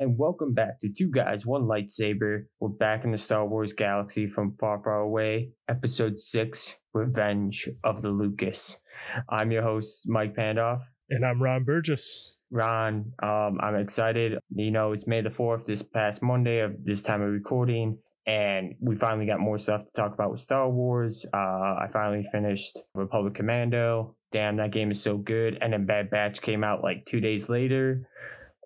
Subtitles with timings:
[0.00, 2.44] and welcome back to Two Guys, One Lightsaber.
[2.58, 5.50] We're back in the Star Wars galaxy from far, far away.
[5.68, 8.80] Episode 6 Revenge of the Lucas.
[9.28, 10.80] I'm your host, Mike Pandoff.
[11.10, 12.38] And I'm Ron Burgess.
[12.50, 14.38] Ron, um, I'm excited.
[14.48, 18.76] You know, it's May the 4th, this past Monday of this time of recording, and
[18.80, 21.26] we finally got more stuff to talk about with Star Wars.
[21.30, 24.16] Uh, I finally finished Republic Commando.
[24.32, 25.58] Damn, that game is so good.
[25.60, 28.08] And then Bad Batch came out like two days later.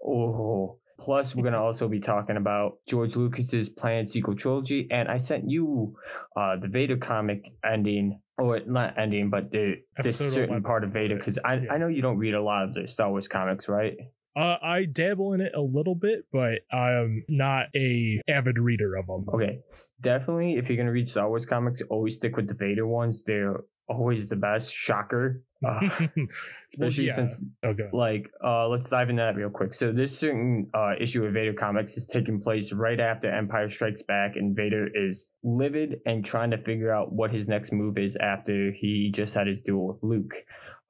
[0.07, 4.89] Oh, Plus, we're going to also be talking about George Lucas's planned sequel trilogy.
[4.91, 5.96] And I sent you
[6.37, 11.17] uh, the Vader comic ending, or not ending, but the this certain part of Vader,
[11.17, 11.73] because I, yeah.
[11.73, 13.96] I know you don't read a lot of the Star Wars comics, right?
[14.37, 19.07] Uh, I dabble in it a little bit, but I'm not a avid reader of
[19.07, 19.26] them.
[19.32, 19.61] Okay,
[20.01, 20.57] definitely.
[20.57, 23.23] If you're gonna read Star Wars comics, always stick with the Vader ones.
[23.23, 24.75] They're always the best.
[24.75, 25.45] Shocker.
[25.64, 25.81] Uh,
[26.73, 27.13] especially yeah.
[27.13, 27.89] since okay.
[27.93, 29.75] like uh, let's dive into that real quick.
[29.75, 34.03] So this certain uh, issue of Vader comics is taking place right after Empire Strikes
[34.03, 38.17] Back, and Vader is livid and trying to figure out what his next move is
[38.17, 40.35] after he just had his duel with Luke.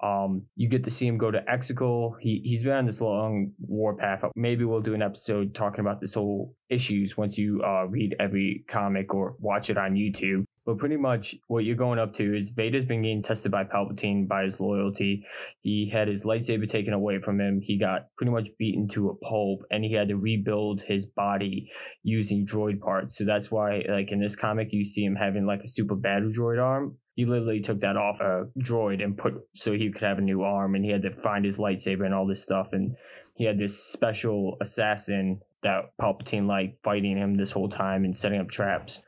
[0.04, 2.16] Um, you get to see him go to Exegol.
[2.20, 4.24] He he's been on this long war path.
[4.36, 8.64] Maybe we'll do an episode talking about this whole issues once you uh, read every
[8.68, 10.44] comic or watch it on YouTube.
[10.66, 14.26] But pretty much what you're going up to is Vader's been getting tested by Palpatine
[14.26, 15.24] by his loyalty.
[15.60, 17.60] He had his lightsaber taken away from him.
[17.62, 21.70] He got pretty much beaten to a pulp and he had to rebuild his body
[22.02, 23.18] using droid parts.
[23.18, 26.30] So that's why, like in this comic, you see him having like a super battle
[26.30, 26.96] droid arm.
[27.14, 30.42] He literally took that off a droid and put so he could have a new
[30.42, 32.72] arm and he had to find his lightsaber and all this stuff.
[32.72, 32.96] And
[33.36, 38.40] he had this special assassin that Palpatine like fighting him this whole time and setting
[38.40, 39.00] up traps.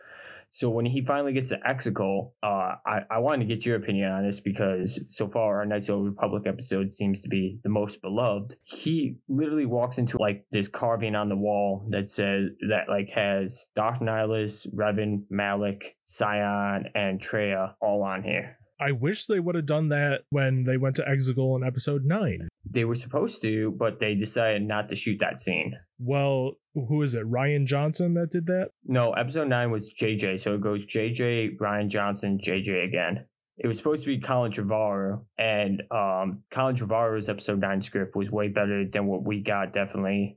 [0.56, 4.10] So when he finally gets to Exegol, uh, I, I wanted to get your opinion
[4.10, 7.68] on this because so far our Knights of the Republic episode seems to be the
[7.68, 8.54] most beloved.
[8.62, 13.66] He literally walks into like this carving on the wall that says that like has
[13.74, 18.56] Darth Nihilus, Revan, Malak, Sion, and Traya all on here.
[18.80, 22.48] I wish they would have done that when they went to Exegol in episode 9.
[22.68, 25.74] They were supposed to, but they decided not to shoot that scene.
[25.98, 26.52] Well,
[26.84, 27.24] who is it?
[27.30, 28.70] Rian Johnson that did that?
[28.84, 30.38] No, episode nine was JJ.
[30.40, 33.24] So it goes JJ, Rian Johnson, JJ again.
[33.58, 38.30] It was supposed to be Colin Trevorrow, and um, Colin Trevorrow's episode nine script was
[38.30, 39.72] way better than what we got.
[39.72, 40.36] Definitely,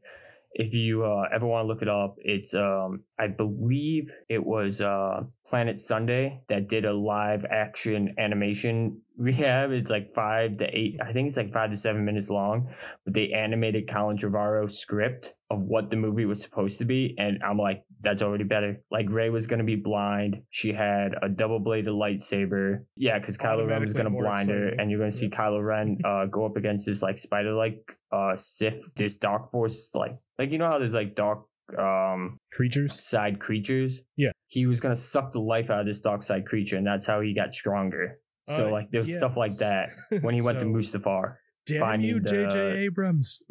[0.53, 4.81] if you uh, ever want to look it up, it's um, I believe it was
[4.81, 9.71] uh, Planet Sunday that did a live action animation rehab.
[9.71, 12.69] It's like five to eight, I think it's like five to seven minutes long,
[13.05, 17.15] but they animated Colin Trevorrow's script of what the movie was supposed to be.
[17.17, 18.81] And I'm like, that's already better.
[18.91, 20.41] Like Rey was going to be blind.
[20.49, 22.85] She had a double bladed lightsaber.
[22.95, 24.69] Yeah, because Kylo Ren was going to blind her.
[24.69, 25.37] And you're going to see yeah.
[25.37, 29.93] Kylo Ren uh, go up against this like spider like uh, Sith, this dark force,
[29.95, 31.45] like, like, you know how there's like dark
[31.77, 36.23] um creatures side creatures yeah he was gonna suck the life out of this dark
[36.23, 38.17] side creature and that's how he got stronger
[38.49, 39.89] so uh, like there was stuff like that
[40.21, 41.35] when he went so, to Mustafar.
[41.69, 42.77] Damn you, J.J.
[42.79, 43.41] Abrams.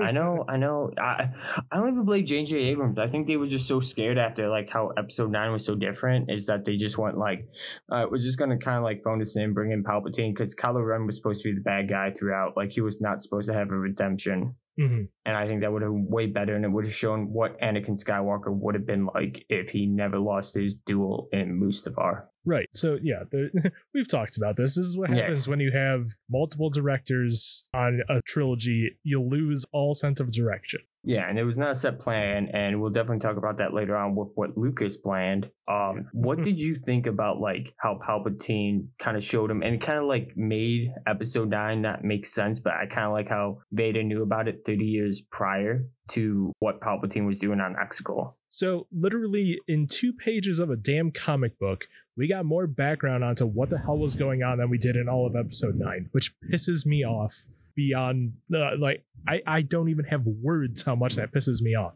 [0.00, 0.90] I know, I know.
[0.98, 1.28] I
[1.70, 2.56] I don't even blame J.J.
[2.56, 2.98] Abrams.
[2.98, 6.30] I think they were just so scared after like how Episode Nine was so different.
[6.30, 7.48] Is that they just went like,
[7.90, 10.86] uh, we're just gonna kind of like phone this in, bring in Palpatine because Kylo
[10.86, 12.56] Ren was supposed to be the bad guy throughout.
[12.56, 14.54] Like he was not supposed to have a redemption.
[14.80, 15.02] Mm-hmm.
[15.26, 17.60] And I think that would have been way better, and it would have shown what
[17.60, 22.24] Anakin Skywalker would have been like if he never lost his duel in Mustafar.
[22.44, 22.68] Right.
[22.72, 24.76] So yeah, the, we've talked about this.
[24.76, 25.48] This is what happens yes.
[25.48, 28.98] when you have multiple directors on a trilogy.
[29.02, 30.80] You lose all sense of direction.
[31.04, 33.96] Yeah, and it was not a set plan, and we'll definitely talk about that later
[33.96, 35.50] on with what Lucas planned.
[35.66, 39.98] Um, what did you think about like how Palpatine kind of showed him and kind
[39.98, 42.60] of like made Episode Nine not make sense?
[42.60, 46.80] But I kind of like how Vader knew about it thirty years prior to what
[46.80, 48.34] Palpatine was doing on Exegol.
[48.54, 53.46] So literally in two pages of a damn comic book, we got more background onto
[53.46, 56.38] what the hell was going on than we did in all of Episode Nine, which
[56.38, 61.32] pisses me off beyond uh, like I, I don't even have words how much that
[61.32, 61.94] pisses me off.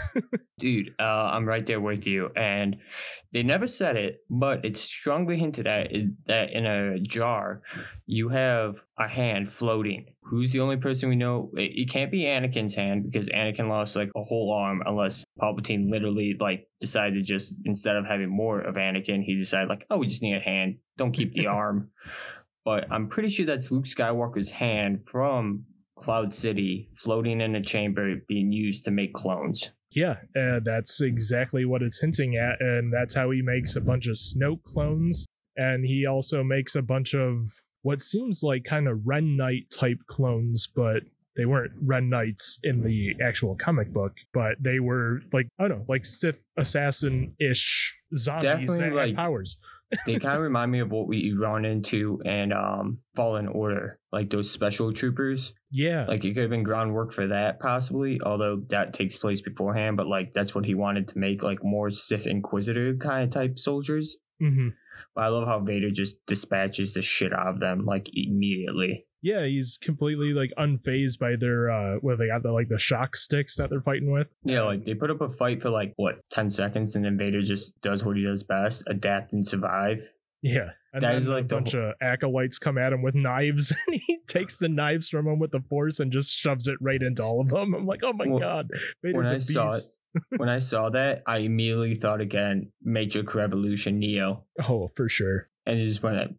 [0.58, 2.30] Dude, uh, I'm right there with you.
[2.36, 2.76] And
[3.32, 5.88] they never said it, but it's strongly hinted at
[6.26, 7.62] that in a jar,
[8.06, 10.06] you have a hand floating.
[10.22, 11.50] Who's the only person we know?
[11.56, 15.90] It, it can't be Anakin's hand because Anakin lost like a whole arm unless Palpatine
[15.90, 19.98] literally like decided to just, instead of having more of Anakin, he decided like, oh,
[19.98, 20.76] we just need a hand.
[20.96, 21.90] Don't keep the arm
[22.64, 25.64] but I'm pretty sure that's Luke Skywalker's hand from
[25.96, 29.70] Cloud City floating in a chamber being used to make clones.
[29.92, 34.06] Yeah, uh, that's exactly what it's hinting at, and that's how he makes a bunch
[34.06, 35.26] of Snoke clones,
[35.56, 37.38] and he also makes a bunch of
[37.82, 41.02] what seems like kind of Ren Knight type clones, but
[41.36, 45.78] they weren't Ren Knights in the actual comic book, but they were like I don't
[45.78, 49.56] know, like Sith assassin ish zombies Definitely that like, had powers.
[50.06, 54.30] They kind of remind me of what we run into in um, Fallen Order, like
[54.30, 55.52] those special troopers.
[55.70, 56.06] Yeah.
[56.06, 60.06] Like it could have been groundwork for that possibly, although that takes place beforehand, but
[60.06, 64.16] like that's what he wanted to make like more Sith Inquisitor kind of type soldiers.
[64.42, 64.68] Mm-hmm.
[65.14, 69.06] But I love how Vader just dispatches the shit out of them like immediately.
[69.22, 73.16] Yeah, he's completely like unfazed by their uh where they got the like the shock
[73.16, 74.28] sticks that they're fighting with.
[74.44, 77.42] Yeah, like they put up a fight for like what, ten seconds and then Vader
[77.42, 80.00] just does what he does best, adapt and survive.
[80.42, 80.70] Yeah.
[80.92, 81.90] And that is like a bunch whole...
[81.90, 85.52] of acolytes come at him with knives and he takes the knives from him with
[85.52, 87.74] the force and just shoves it right into all of them.
[87.74, 88.70] I'm like, oh my well, god.
[89.02, 89.84] Vader's when I saw it,
[90.38, 94.44] when I saw that, I immediately thought again, Matrix Revolution Neo.
[94.68, 95.48] Oh, for sure.
[95.66, 96.30] And it just went like,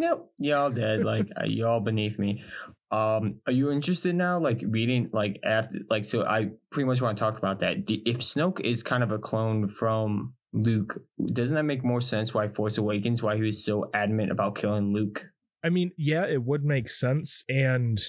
[0.00, 1.04] nope, y'all dead.
[1.04, 2.42] like uh, y'all beneath me.
[2.90, 6.24] Um, are you interested now, like reading, like after, like so?
[6.24, 7.76] I pretty much want to talk about that.
[7.88, 11.00] If Snoke is kind of a clone from Luke,
[11.32, 12.34] doesn't that make more sense?
[12.34, 13.22] Why Force Awakens?
[13.22, 15.26] Why he was so adamant about killing Luke?
[15.64, 18.00] I mean, yeah, it would make sense, and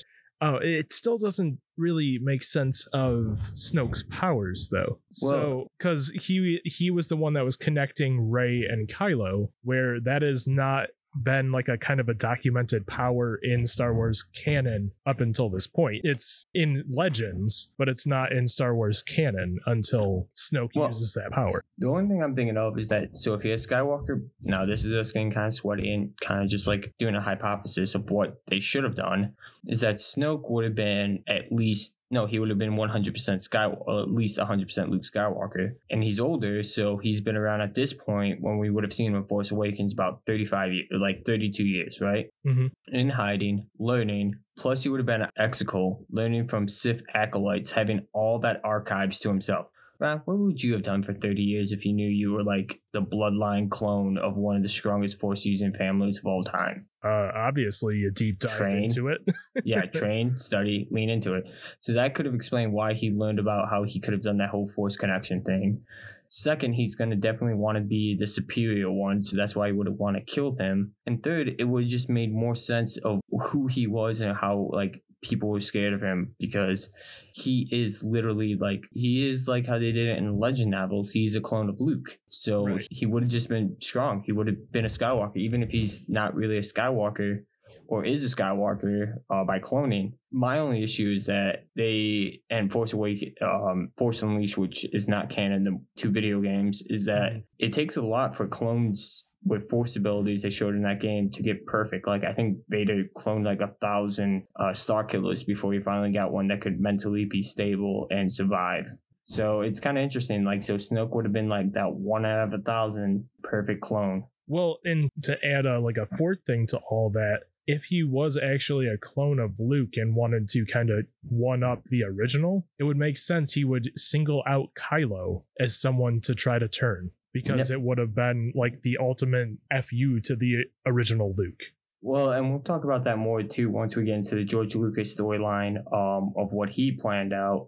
[0.41, 4.99] oh, it still doesn't really make sense of Snoke's powers though.
[5.21, 9.99] Well, so because he he was the one that was connecting Rey and Kylo, where
[9.99, 14.91] that is not been like a kind of a documented power in Star Wars canon
[15.05, 16.01] up until this point.
[16.03, 21.31] It's in Legends, but it's not in Star Wars canon until Snoke well, uses that
[21.31, 21.63] power.
[21.77, 24.95] The only thing I'm thinking of is that so if you Skywalker, now this is
[24.95, 28.41] us getting kind of sweaty and kind of just like doing a hypothesis of what
[28.47, 29.33] they should have done,
[29.67, 33.13] is that Snoke would have been at least no, he would have been 100%
[33.49, 35.71] Skywalker, or at least 100% Luke Skywalker.
[35.89, 39.11] And he's older, so he's been around at this point when we would have seen
[39.11, 42.27] him in Force Awakens about 35 years, like 32 years, right?
[42.45, 42.67] Mm-hmm.
[42.93, 44.35] In hiding, learning.
[44.57, 49.17] Plus, he would have been an Exegol, learning from Sith acolytes, having all that archives
[49.19, 49.67] to himself.
[49.99, 53.03] What would you have done for 30 years if you knew you were like the
[53.03, 56.87] bloodline clone of one of the strongest force using families of all time?
[57.03, 59.21] Uh, obviously, a deep dive train, into it.
[59.63, 61.45] yeah, train, study, lean into it.
[61.79, 64.49] So that could have explained why he learned about how he could have done that
[64.49, 65.81] whole force connection thing.
[66.27, 69.73] Second, he's going to definitely want to be the superior one, so that's why he
[69.73, 70.93] would have want to kill him.
[71.05, 73.19] And third, it would have just made more sense of
[73.49, 76.89] who he was and how like people were scared of him because
[77.33, 81.35] he is literally like he is like how they did it in legend novels he's
[81.35, 82.87] a clone of luke so right.
[82.89, 86.03] he would have just been strong he would have been a skywalker even if he's
[86.09, 87.39] not really a skywalker
[87.87, 92.93] or is a skywalker uh, by cloning my only issue is that they and force
[92.93, 97.39] awake um, force unleashed which is not canon the two video games is that mm-hmm.
[97.59, 101.41] it takes a lot for clones with force abilities they showed in that game to
[101.41, 102.07] get perfect.
[102.07, 106.47] Like I think Vader cloned like a thousand uh, Starkillers before he finally got one
[106.49, 108.87] that could mentally be stable and survive.
[109.23, 110.43] So it's kind of interesting.
[110.43, 114.25] Like so, Snoke would have been like that one out of a thousand perfect clone.
[114.47, 118.37] Well, and to add a like a fourth thing to all that, if he was
[118.37, 122.83] actually a clone of Luke and wanted to kind of one up the original, it
[122.83, 127.69] would make sense he would single out Kylo as someone to try to turn because
[127.69, 127.79] yep.
[127.79, 131.61] it would have been like the ultimate fu to the original Luke.
[132.01, 135.15] Well, and we'll talk about that more too once we get into the George Lucas
[135.15, 137.67] storyline um, of what he planned out.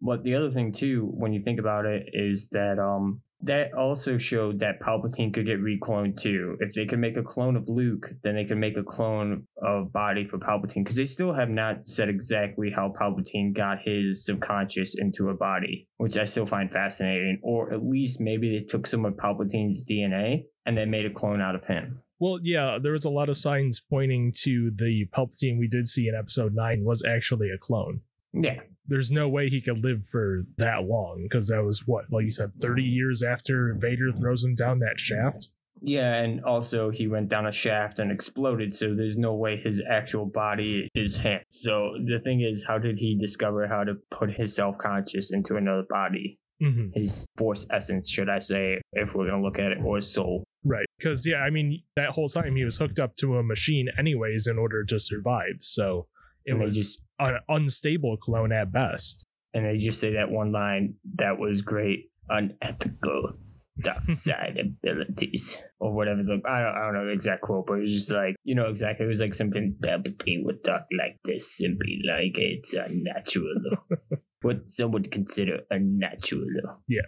[0.00, 4.16] But the other thing too, when you think about it, is that um, that also
[4.16, 6.56] showed that Palpatine could get recloned too.
[6.60, 9.92] If they could make a clone of Luke, then they could make a clone of
[9.92, 14.94] body for Palpatine because they still have not said exactly how Palpatine got his subconscious
[14.96, 17.40] into a body, which I still find fascinating.
[17.42, 21.40] Or at least maybe they took some of Palpatine's DNA and they made a clone
[21.40, 22.00] out of him.
[22.20, 26.06] Well, yeah, there was a lot of signs pointing to the Palpatine we did see
[26.06, 28.02] in episode 9 was actually a clone.
[28.32, 32.24] Yeah there's no way he could live for that long because that was what, like
[32.24, 35.48] you said, 30 years after Vader throws him down that shaft.
[35.84, 39.82] Yeah, and also he went down a shaft and exploded, so there's no way his
[39.90, 41.40] actual body is him.
[41.50, 45.56] So the thing is, how did he discover how to put his self conscious into
[45.56, 46.38] another body?
[46.62, 46.90] Mm-hmm.
[46.94, 50.44] His force essence, should I say, if we're going to look at it, or soul.
[50.64, 50.86] Right.
[50.96, 54.46] Because, yeah, I mean, that whole time he was hooked up to a machine, anyways,
[54.46, 55.56] in order to survive.
[55.62, 56.06] So
[56.44, 59.26] it was just an unstable clone at best.
[59.54, 63.34] And they just say that one line that was great, unethical
[63.80, 67.74] dark side abilities or whatever the I don't, I don't know the exact quote, but
[67.74, 69.04] it was just like you know exactly.
[69.04, 73.54] It was like something Palpatine would talk like this be like it's unnatural.
[74.42, 76.46] what some would consider unnatural.
[76.88, 77.00] Yeah.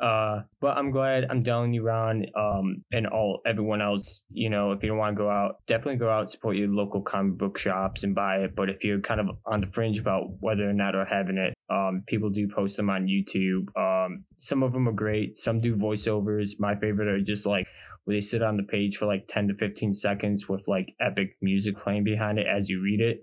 [0.00, 4.22] uh, but I'm glad I'm telling you, Ron, um, and all everyone else.
[4.30, 7.02] You know, if you don't want to go out, definitely go out support your local
[7.02, 8.54] comic book shops and buy it.
[8.54, 11.54] But if you're kind of on the fringe about whether or not are having it,
[11.70, 13.68] um, people do post them on YouTube.
[13.76, 15.36] Um, some of them are great.
[15.36, 16.58] Some do voiceovers.
[16.58, 17.66] My favorite are just like
[18.04, 21.36] where they sit on the page for like 10 to 15 seconds with like epic
[21.42, 23.22] music playing behind it as you read it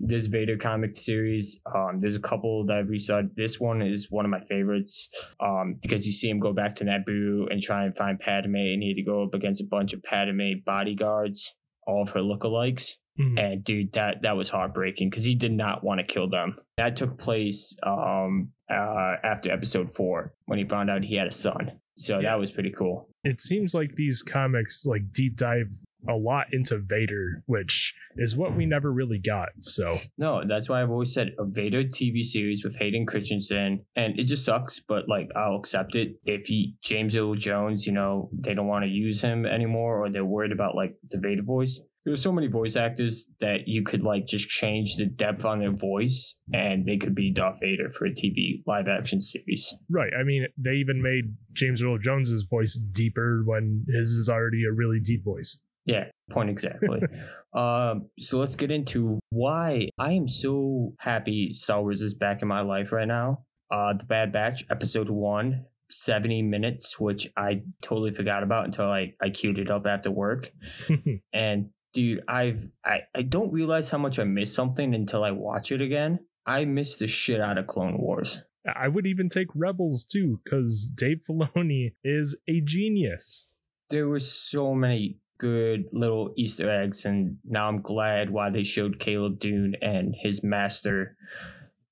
[0.00, 1.58] this Vader comic series.
[1.74, 3.30] Um, there's a couple that I've read.
[3.36, 5.08] This one is one of my favorites
[5.40, 8.82] um, because you see him go back to Naboo and try and find Padme, and
[8.82, 11.54] he had to go up against a bunch of Padme bodyguards,
[11.86, 12.92] all of her lookalikes.
[13.18, 13.38] Mm-hmm.
[13.38, 16.56] And dude, that that was heartbreaking because he did not want to kill them.
[16.76, 21.32] That took place um, uh, after episode four when he found out he had a
[21.32, 21.80] son.
[21.96, 22.30] So yeah.
[22.30, 23.08] that was pretty cool.
[23.24, 25.70] It seems like these comics like deep dive
[26.08, 29.48] a lot into Vader, which is what we never really got.
[29.58, 34.18] So no, that's why I've always said a Vader TV series with Hayden Christensen, and
[34.18, 38.30] it just sucks, but like I'll accept it if he James Earl Jones, you know,
[38.32, 41.80] they don't want to use him anymore, or they're worried about like the Vader voice
[42.06, 45.72] there's so many voice actors that you could like just change the depth on their
[45.72, 49.74] voice and they could be Darth Vader for a TV live action series.
[49.90, 50.12] Right.
[50.18, 54.72] I mean, they even made James Earl Jones's voice deeper when his is already a
[54.72, 55.60] really deep voice.
[55.86, 57.00] Yeah, point exactly.
[57.54, 62.48] um, so let's get into why I am so happy Star Wars is back in
[62.48, 63.44] my life right now.
[63.70, 69.14] Uh, The Bad Batch, episode one, 70 minutes, which I totally forgot about until I,
[69.22, 70.52] I queued it up after work.
[71.32, 75.72] and dude, I've I, I don't realize how much I missed something until I watch
[75.72, 76.20] it again.
[76.46, 78.42] I miss the shit out of Clone Wars.
[78.74, 83.50] I would even take Rebels too, because Dave Filoni is a genius.
[83.90, 88.98] There were so many good little Easter eggs, and now I'm glad why they showed
[88.98, 91.16] Caleb Dume and his master,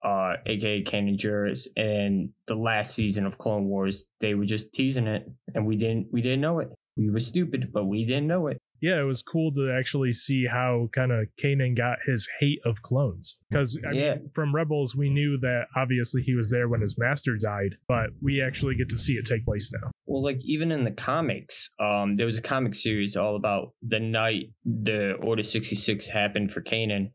[0.04, 4.06] uh, aka Kanan Jarrus, in the last season of Clone Wars.
[4.20, 6.68] They were just teasing it, and we didn't we didn't know it.
[6.96, 10.44] We were stupid, but we didn't know it yeah, it was cool to actually see
[10.44, 13.38] how kind of Kanan got his hate of clones.
[13.48, 14.16] Because yeah.
[14.16, 18.10] mean, from Rebels, we knew that obviously he was there when his master died, but
[18.20, 19.90] we actually get to see it take place now.
[20.04, 24.00] Well, like even in the comics, um, there was a comic series all about the
[24.00, 27.12] night the Order sixty six happened for Kanan,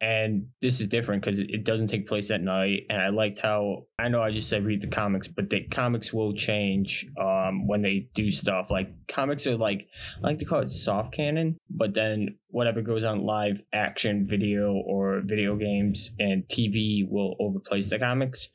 [0.00, 2.84] and this is different because it doesn't take place at night.
[2.88, 6.12] And i liked how i know i just said read the comics but the comics
[6.12, 8.70] will change um, when they do stuff.
[8.70, 9.88] Like comics are like
[10.22, 14.72] i like to call it soft canon but then whatever goes on live action video
[14.72, 18.48] or video games and tv will overplace the comics.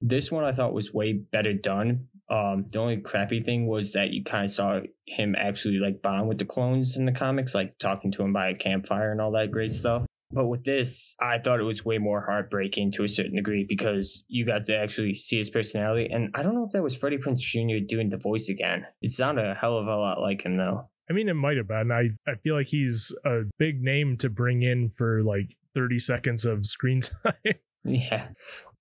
[0.00, 2.08] This one i thought was way better done.
[2.28, 6.28] Um, the only crappy thing was that you kind of saw him actually like bond
[6.28, 9.32] with the clones in the comics, like talking to him by a campfire and all
[9.32, 10.06] that great stuff.
[10.32, 14.24] But with this, I thought it was way more heartbreaking to a certain degree because
[14.28, 16.08] you got to actually see his personality.
[16.10, 17.84] And I don't know if that was Freddie Prinze Jr.
[17.86, 18.86] doing the voice again.
[19.02, 20.88] It sounded a hell of a lot like him, though.
[21.10, 21.92] I mean, it might have been.
[21.92, 26.46] I, I feel like he's a big name to bring in for like 30 seconds
[26.46, 27.54] of screen time.
[27.84, 28.28] yeah.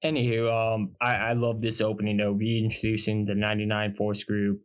[0.03, 4.61] Anywho, um, I, I love this opening though, reintroducing the 99 Force group.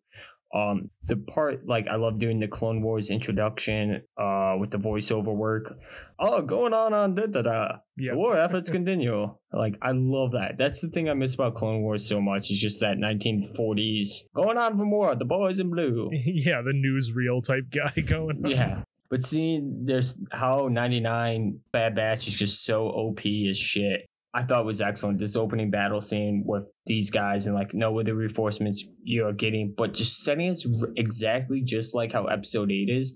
[0.54, 5.34] Um, the part like I love doing the Clone Wars introduction uh with the voiceover
[5.34, 5.74] work.
[6.18, 7.68] Oh, going on on da da da.
[7.96, 8.12] Yeah.
[8.12, 9.34] The war efforts continue.
[9.52, 10.56] Like I love that.
[10.56, 12.50] That's the thing I miss about Clone Wars so much.
[12.50, 15.14] It's just that 1940s going on for more.
[15.14, 16.10] The boys in blue.
[16.12, 18.44] yeah, the newsreel type guy going.
[18.44, 18.50] On.
[18.50, 18.82] Yeah.
[19.08, 24.08] But seeing there's how 99 Bad Batch is just so OP as shit.
[24.36, 25.18] I thought was excellent.
[25.18, 29.94] This opening battle scene with these guys and like what the reinforcements you're getting, but
[29.94, 30.58] just setting it
[30.96, 33.14] exactly just like how episode eight is.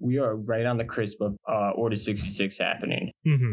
[0.00, 3.12] We are right on the crisp of uh, Order 66 happening.
[3.26, 3.52] Mm-hmm.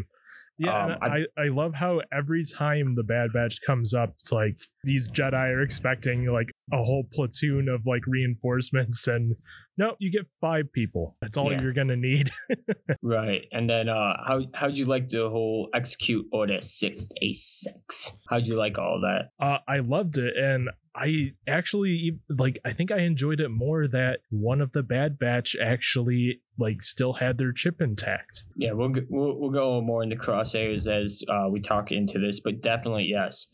[0.58, 4.58] Yeah, um, I, I love how every time the Bad Batch comes up, it's like
[4.84, 9.36] these Jedi are expecting like a whole platoon of like reinforcements, and
[9.78, 11.18] no, you get five people.
[11.22, 11.62] That's all yeah.
[11.62, 12.32] you're gonna need.
[13.02, 18.12] right, and then uh, how how'd you like the whole execute order six a six?
[18.30, 19.30] How'd you like all that?
[19.44, 24.20] Uh, I loved it, and I actually like I think I enjoyed it more that
[24.30, 28.44] one of the Bad Batch actually like still had their chip intact.
[28.56, 32.62] Yeah, we'll we'll, we'll go more into crosshairs as uh, we talk into this, but
[32.62, 33.48] definitely yes.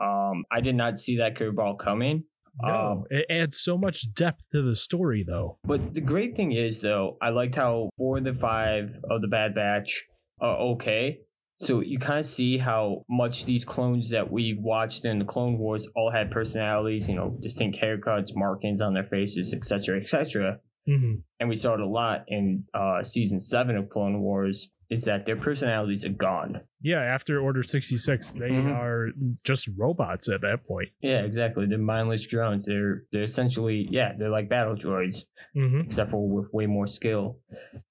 [0.00, 2.24] Um, I did not see that curveball coming.
[2.62, 5.58] No, um, it adds so much depth to the story, though.
[5.64, 9.28] But the great thing is, though, I liked how four of the five of the
[9.28, 10.04] Bad Batch
[10.40, 11.20] are okay,
[11.58, 15.56] so you kind of see how much these clones that we watched in the Clone
[15.58, 20.58] Wars all had personalities, you know, distinct haircuts, markings on their faces, etc., etc.
[20.88, 21.14] Mm-hmm.
[21.40, 25.26] And we saw it a lot in uh, season seven of Clone Wars, is that
[25.26, 26.60] their personalities are gone.
[26.80, 28.70] Yeah, after Order 66, they mm-hmm.
[28.70, 29.08] are
[29.42, 30.90] just robots at that point.
[31.00, 31.66] Yeah, exactly.
[31.66, 32.66] They're mindless drones.
[32.66, 35.24] They're they're essentially yeah, they're like battle droids,
[35.56, 35.80] mm-hmm.
[35.80, 37.38] except for with way more skill.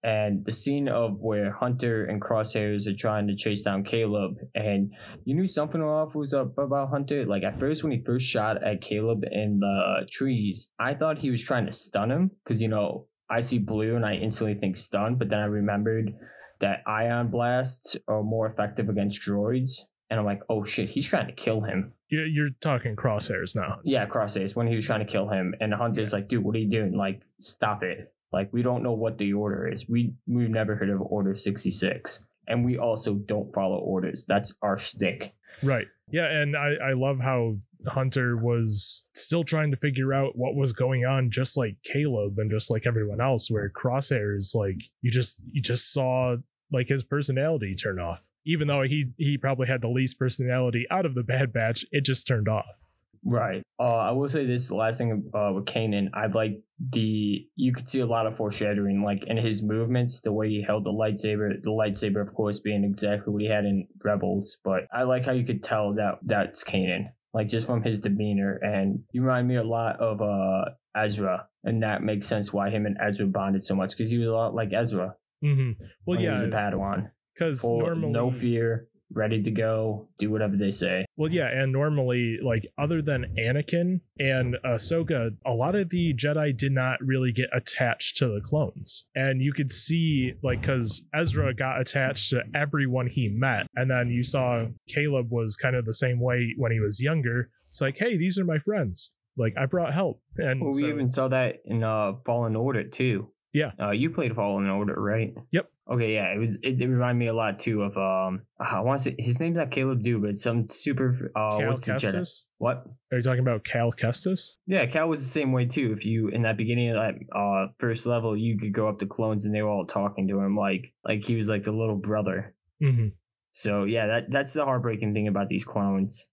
[0.04, 4.92] And the scene of where Hunter and Crosshairs are trying to chase down Caleb, and
[5.26, 7.26] you knew something off was up about Hunter.
[7.26, 11.32] Like at first, when he first shot at Caleb in the trees, I thought he
[11.32, 14.78] was trying to stun him because you know I see blue and I instantly think
[14.78, 16.14] stun, but then I remembered
[16.62, 19.82] that ion blasts are more effective against droids.
[20.10, 21.94] And I'm like, oh shit, he's trying to kill him.
[22.10, 23.80] You're, you're talking crosshairs now.
[23.84, 24.56] Yeah, crosshairs.
[24.56, 26.18] When he was trying to kill him, and the Hunter's yeah.
[26.18, 26.96] like, dude, what are you doing?
[26.96, 28.14] Like, stop it.
[28.32, 29.90] Like, we don't know what the order is.
[29.90, 34.26] We we've never heard of Order 66, and we also don't follow orders.
[34.28, 35.34] That's our stick.
[35.64, 35.88] Right.
[36.12, 37.58] Yeah, and I I love how
[37.90, 42.52] Hunter was still trying to figure out what was going on, just like Caleb and
[42.52, 43.50] just like everyone else.
[43.50, 46.38] Where Crosshairs, like you just you just saw
[46.72, 51.06] like his personality turn off, even though he he probably had the least personality out
[51.06, 51.86] of the Bad Batch.
[51.92, 52.86] It just turned off.
[53.28, 53.64] Right.
[53.80, 56.10] Uh, I will say this last thing uh, with Kanan.
[56.14, 56.62] I like
[56.92, 60.62] the you could see a lot of foreshadowing, like in his movements, the way he
[60.62, 61.60] held the lightsaber.
[61.62, 64.58] The lightsaber, of course, being exactly what he had in Rebels.
[64.64, 68.58] But I like how you could tell that that's Kanan like just from his demeanor.
[68.62, 72.86] And you remind me a lot of uh Ezra, and that makes sense why him
[72.86, 75.16] and Ezra bonded so much because he was a lot like Ezra.
[75.44, 75.84] Mm-hmm.
[76.06, 77.12] Well, yeah, he was a Padawan.
[77.34, 81.06] Because normally, no fear, ready to go, do whatever they say.
[81.16, 86.56] Well, yeah, and normally, like other than Anakin and Ahsoka, a lot of the Jedi
[86.56, 91.54] did not really get attached to the clones, and you could see like because Ezra
[91.54, 95.94] got attached to everyone he met, and then you saw Caleb was kind of the
[95.94, 97.50] same way when he was younger.
[97.70, 99.12] It's like, hey, these are my friends.
[99.38, 102.86] Like I brought help, and well, we so, even saw that in uh, Fallen Order
[102.86, 103.32] too.
[103.56, 103.72] Yeah.
[103.80, 105.34] Uh, you played Fallen Order, right?
[105.52, 105.72] Yep.
[105.90, 106.58] Okay, yeah, it was.
[106.62, 108.42] It, it reminded me a lot too of um.
[108.60, 111.32] I want to say his name's not Caleb Dew, but some super.
[111.34, 112.44] Uh, Cal what's Kestis?
[112.58, 113.64] What are you talking about?
[113.64, 114.58] Cal Kestis?
[114.68, 115.94] Yeah, Cal was the same way too.
[115.96, 119.06] If you in that beginning of that uh first level, you could go up to
[119.06, 121.96] clones and they were all talking to him like like he was like the little
[121.96, 122.54] brother.
[122.84, 123.10] Mm-hmm.
[123.52, 126.26] So yeah, that that's the heartbreaking thing about these clones.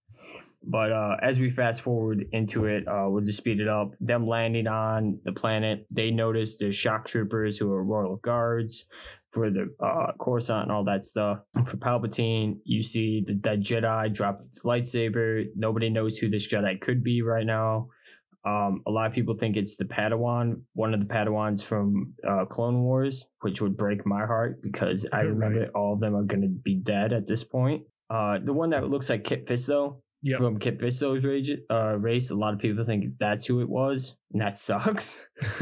[0.65, 3.95] But uh, as we fast forward into it, uh, we'll just speed it up.
[3.99, 8.85] Them landing on the planet, they notice the shock troopers who are royal guards
[9.31, 11.43] for the uh, Coruscant and all that stuff.
[11.65, 15.45] For Palpatine, you see the dead Jedi drop its lightsaber.
[15.55, 17.89] Nobody knows who this Jedi could be right now.
[18.45, 22.45] Um, a lot of people think it's the Padawan, one of the Padawans from uh,
[22.45, 25.69] Clone Wars, which would break my heart because I remember right.
[25.73, 27.83] all of them are going to be dead at this point.
[28.09, 30.39] Uh, the one that looks like Kit Fisto, yep.
[30.39, 32.31] from Kit Fisto's race, uh, race.
[32.31, 35.27] A lot of people think that's who it was, and that sucks.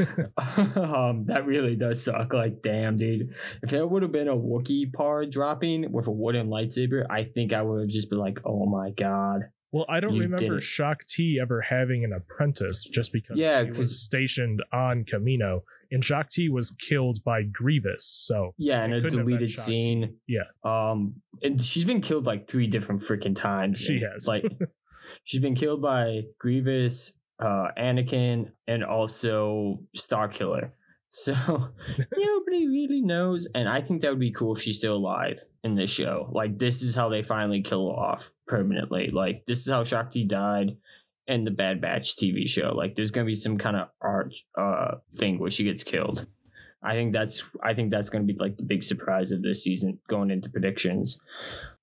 [0.76, 2.32] um, that really does suck.
[2.32, 3.34] Like, damn, dude.
[3.62, 7.52] If there would have been a Wookiee part dropping with a wooden lightsaber, I think
[7.52, 9.42] I would have just been like, oh my god.
[9.72, 13.98] Well, I don't remember Shaak Ti ever having an apprentice just because yeah, he was
[13.98, 15.62] stationed on Kamino.
[15.92, 18.06] And Shaak Ti was killed by Grievous.
[18.06, 20.16] So yeah, in a deleted scene.
[20.26, 20.44] Yeah.
[20.64, 23.78] Um, and she's been killed like three different freaking times.
[23.78, 24.26] She has.
[24.26, 24.44] Like,
[25.24, 30.70] she's been killed by Grievous, uh, Anakin, and also Starkiller.
[31.12, 31.34] So
[32.16, 33.46] nobody really knows.
[33.54, 36.30] And I think that would be cool if she's still alive in this show.
[36.32, 39.10] Like this is how they finally kill her off permanently.
[39.12, 40.76] Like this is how Shaak Ti died
[41.26, 42.72] in the Bad Batch TV show.
[42.74, 46.26] Like there's gonna be some kind of art uh thing where she gets killed.
[46.84, 49.62] I think that's I think that's going to be like the big surprise of this
[49.62, 51.18] season going into predictions.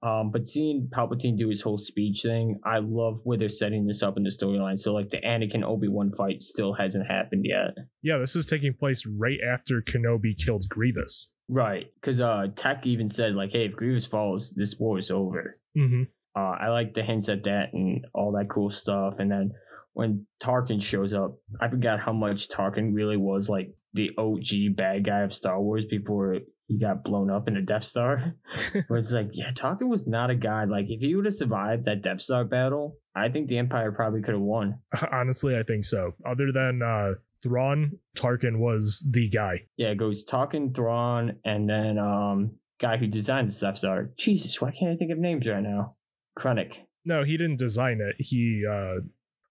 [0.01, 4.03] Um, but seeing Palpatine do his whole speech thing, I love where they're setting this
[4.03, 4.77] up in the storyline.
[4.77, 7.75] So like the Anakin Obi Wan fight still hasn't happened yet.
[8.01, 11.31] Yeah, this is taking place right after Kenobi kills Grievous.
[11.47, 15.59] Right, because uh, Tech even said like, "Hey, if Grievous falls, this war is over."
[15.75, 16.03] Mm-hmm.
[16.39, 19.19] Uh, I like the hints at that and all that cool stuff.
[19.19, 19.51] And then
[19.93, 25.03] when Tarkin shows up, I forgot how much Tarkin really was like the OG bad
[25.03, 28.35] guy of Star Wars before he got blown up in a Death Star.
[28.87, 30.63] Where it's like, yeah, Tarkin was not a guy.
[30.63, 34.21] Like, if he would have survived that Death Star battle, I think the Empire probably
[34.21, 34.79] could have won.
[35.11, 36.11] Honestly, I think so.
[36.25, 39.63] Other than uh, Thrawn, Tarkin was the guy.
[39.75, 44.11] Yeah, it goes Tarkin, Thrawn, and then um guy who designed the Death Star.
[44.17, 45.95] Jesus, why can't I think of names right now?
[46.39, 46.79] Krennic.
[47.05, 48.15] No, he didn't design it.
[48.19, 49.01] He uh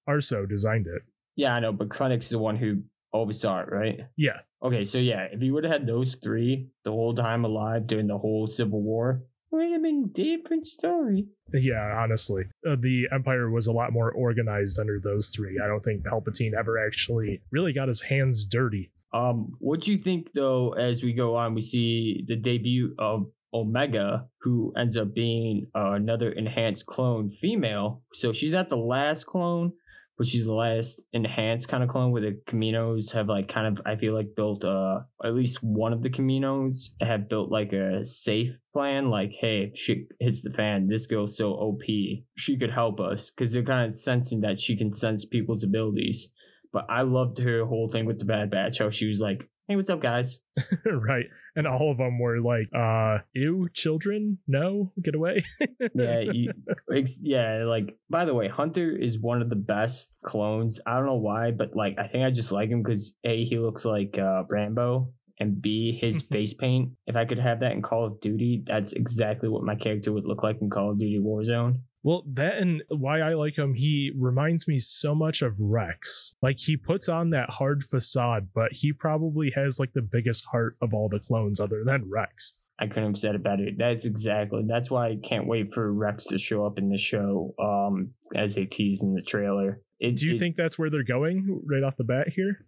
[0.08, 1.02] Erso designed it.
[1.36, 4.00] Yeah, I know, but Krennic's the one who oversaw it, right?
[4.16, 4.40] Yeah.
[4.62, 8.08] Okay, so yeah, if you would have had those three the whole time alive during
[8.08, 9.22] the whole Civil War,
[9.52, 11.26] it would have been a different story.
[11.52, 15.60] Yeah, honestly, uh, the Empire was a lot more organized under those three.
[15.62, 18.90] I don't think Palpatine ever actually really got his hands dirty.
[19.12, 20.72] Um, what do you think though?
[20.72, 25.92] As we go on, we see the debut of Omega, who ends up being uh,
[25.92, 28.02] another enhanced clone female.
[28.12, 29.72] So she's not the last clone,
[30.18, 33.80] but she's the last enhanced kind of clone where the Caminos have like kind of
[33.86, 38.04] I feel like built uh at least one of the Caminos have built like a
[38.04, 41.82] safe plan like hey if hits the fan this girl's so OP
[42.36, 46.28] she could help us because they're kind of sensing that she can sense people's abilities.
[46.70, 49.76] But I loved her whole thing with the Bad Batch how she was like hey
[49.76, 50.40] what's up guys
[50.84, 51.26] right
[51.58, 54.38] and all of them were like uh ew children?
[54.46, 54.92] No?
[55.02, 55.44] Get away.
[55.94, 56.52] Yeah you,
[57.22, 60.80] yeah like by the way hunter is one of the best clones.
[60.86, 63.58] I don't know why but like i think i just like him because a he
[63.58, 66.92] looks like uh rambo and b his face paint.
[67.06, 70.24] If i could have that in call of duty that's exactly what my character would
[70.26, 74.12] look like in call of duty warzone well, that and why I like him, he
[74.16, 76.34] reminds me so much of Rex.
[76.40, 80.76] Like he puts on that hard facade, but he probably has like the biggest heart
[80.80, 82.54] of all the clones other than Rex.
[82.80, 83.66] I couldn't have said it better.
[83.76, 84.64] That's exactly.
[84.66, 88.54] That's why I can't wait for Rex to show up in the show, um, as
[88.54, 89.82] they teased in the trailer.
[89.98, 92.66] It, Do you it, think that's where they're going right off the bat here?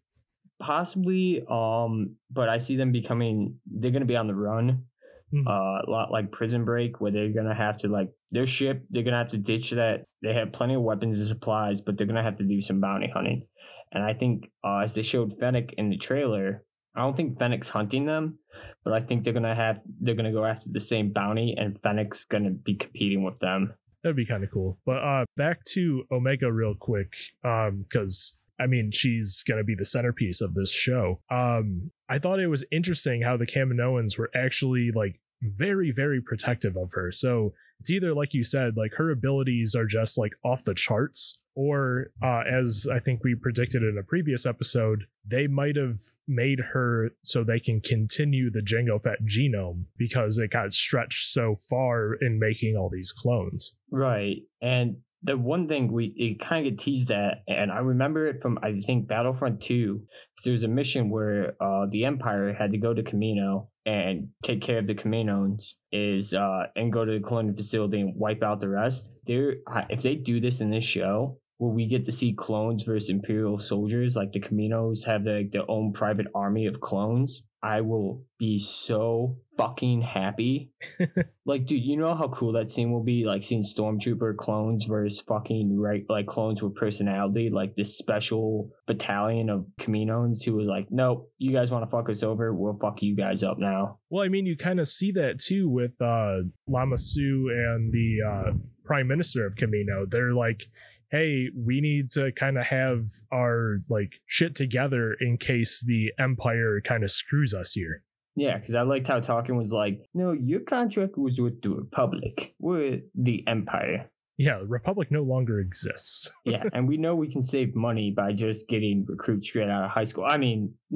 [0.60, 3.60] Possibly, um, but I see them becoming.
[3.66, 4.86] They're going to be on the run,
[5.32, 5.46] mm-hmm.
[5.46, 9.02] uh, a lot like Prison Break, where they're to have to like their ship, they're
[9.02, 10.04] gonna have to ditch that.
[10.22, 13.10] They have plenty of weapons and supplies, but they're gonna have to do some bounty
[13.12, 13.46] hunting.
[13.92, 16.64] And I think uh, as they showed Fennec in the trailer,
[16.94, 18.38] I don't think Fennec's hunting them,
[18.84, 22.24] but I think they're gonna have they're gonna go after the same bounty, and Fennec's
[22.24, 23.74] gonna be competing with them.
[24.02, 24.78] That'd be kind of cool.
[24.86, 27.12] But uh, back to Omega real quick,
[27.42, 31.20] because um, I mean she's gonna be the centerpiece of this show.
[31.30, 36.76] Um, I thought it was interesting how the Kaminoans were actually like very very protective
[36.76, 37.10] of her.
[37.10, 41.38] So it's either like you said like her abilities are just like off the charts
[41.56, 45.96] or uh, as i think we predicted in a previous episode they might have
[46.28, 51.54] made her so they can continue the jango fett genome because it got stretched so
[51.54, 56.72] far in making all these clones right and the one thing we it kind of
[56.72, 60.02] get teased at, and I remember it from I think Battlefront Two,
[60.34, 64.28] because there was a mission where uh, the Empire had to go to Kamino and
[64.42, 68.42] take care of the Kaminoans, is uh, and go to the cloning facility and wipe
[68.42, 69.12] out the rest.
[69.26, 69.56] There,
[69.88, 73.58] if they do this in this show, where we get to see clones versus Imperial
[73.58, 78.58] soldiers, like the Caminos have their, their own private army of clones, I will be
[78.58, 80.72] so fucking happy.
[81.44, 83.26] like, dude, you know how cool that scene will be?
[83.26, 89.50] Like seeing Stormtrooper clones versus fucking right like clones with personality, like this special battalion
[89.50, 93.02] of Caminos who was like, Nope, you guys want to fuck us over, we'll fuck
[93.02, 93.98] you guys up now.
[94.08, 98.18] Well, I mean you kind of see that too with uh Lama Su and the
[98.26, 98.52] uh
[98.84, 100.08] Prime Minister of Kamino.
[100.08, 100.64] They're like
[101.10, 103.00] hey, we need to kind of have
[103.32, 108.02] our like shit together in case the empire kind of screws us here.
[108.36, 112.54] Yeah, because I liked how Tarkin was like, no, your contract was with the Republic.
[112.58, 114.10] We're the Empire.
[114.38, 116.30] Yeah, the Republic no longer exists.
[116.44, 119.90] yeah, and we know we can save money by just getting recruits straight out of
[119.90, 120.24] high school.
[120.24, 120.74] I mean,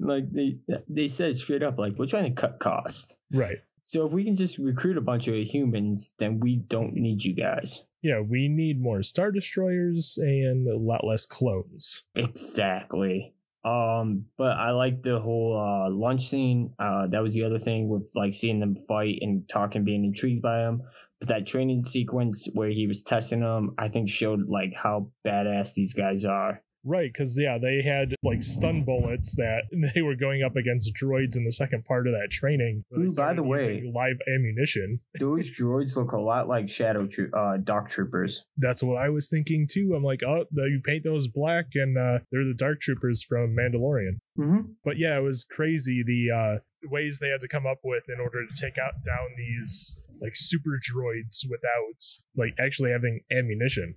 [0.00, 3.16] like they they said straight up, like we're trying to cut costs.
[3.34, 3.58] Right.
[3.82, 7.34] So if we can just recruit a bunch of humans, then we don't need you
[7.34, 12.04] guys yeah, we need more star destroyers and a lot less clones.
[12.14, 13.34] Exactly.
[13.64, 16.72] Um, but I like the whole uh lunch scene.
[16.78, 20.42] Uh, that was the other thing with like seeing them fight and Tarkin, being intrigued
[20.42, 20.82] by them.
[21.20, 25.74] But that training sequence where he was testing them, I think showed like how badass
[25.74, 26.62] these guys are.
[26.84, 29.62] Right, because yeah, they had like stun bullets that
[29.94, 32.84] they were going up against droids in the second part of that training.
[32.96, 35.00] Ooh, by the way, live ammunition.
[35.20, 38.44] those droids look a lot like Shadow tro- uh, Dark Troopers.
[38.56, 39.94] That's what I was thinking too.
[39.96, 44.18] I'm like, oh, you paint those black, and uh, they're the Dark Troopers from Mandalorian.
[44.38, 44.72] Mm-hmm.
[44.84, 46.58] But yeah, it was crazy the uh,
[46.90, 50.34] ways they had to come up with in order to take out down these like
[50.34, 52.00] super droids without
[52.36, 53.96] like actually having ammunition.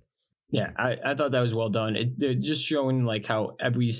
[0.52, 1.96] Yeah, I, I thought that was well done.
[1.96, 3.90] It, they're just showing like how every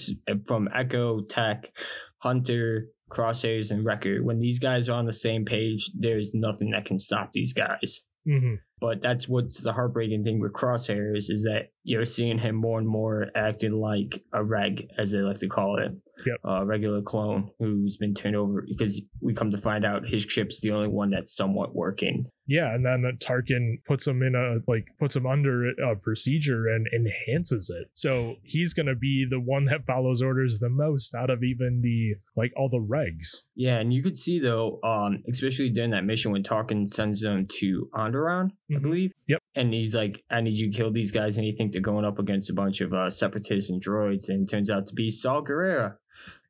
[0.47, 1.75] from Echo, Tech,
[2.19, 6.85] Hunter, Crosshairs, and Wrecker, when these guys are on the same page, there's nothing that
[6.85, 8.05] can stop these guys.
[8.29, 8.57] Mm-hmm.
[8.81, 12.89] But that's what's the heartbreaking thing with Crosshairs is that you're seeing him more and
[12.89, 15.93] more acting like a reg, as they like to call it,
[16.27, 16.37] yep.
[16.45, 20.61] a regular clone who's been turned over because we come to find out his chip's
[20.61, 22.31] the only one that's somewhat working.
[22.47, 26.87] Yeah, and then Tarkin puts him in a like puts him under a procedure and
[26.93, 27.89] enhances it.
[27.93, 32.17] So he's gonna be the one that follows orders the most out of even the
[32.37, 33.43] like all the regs.
[33.55, 37.47] Yeah, and you could see though, um, especially during that mission when Tarkin sends them
[37.61, 38.77] to Onderon, mm-hmm.
[38.77, 39.13] I believe.
[39.29, 39.41] Yep.
[39.55, 42.05] And he's like, I need you to kill these guys, and you think they're going
[42.05, 45.43] up against a bunch of uh, separatists and droids, and turns out to be Saw
[45.43, 45.97] Gerrera.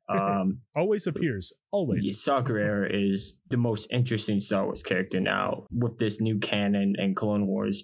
[0.09, 1.53] Um, always appears.
[1.71, 2.23] Always.
[2.23, 7.15] Saw Gerrera is the most interesting Star Wars character now with this new canon and
[7.15, 7.83] Clone Wars.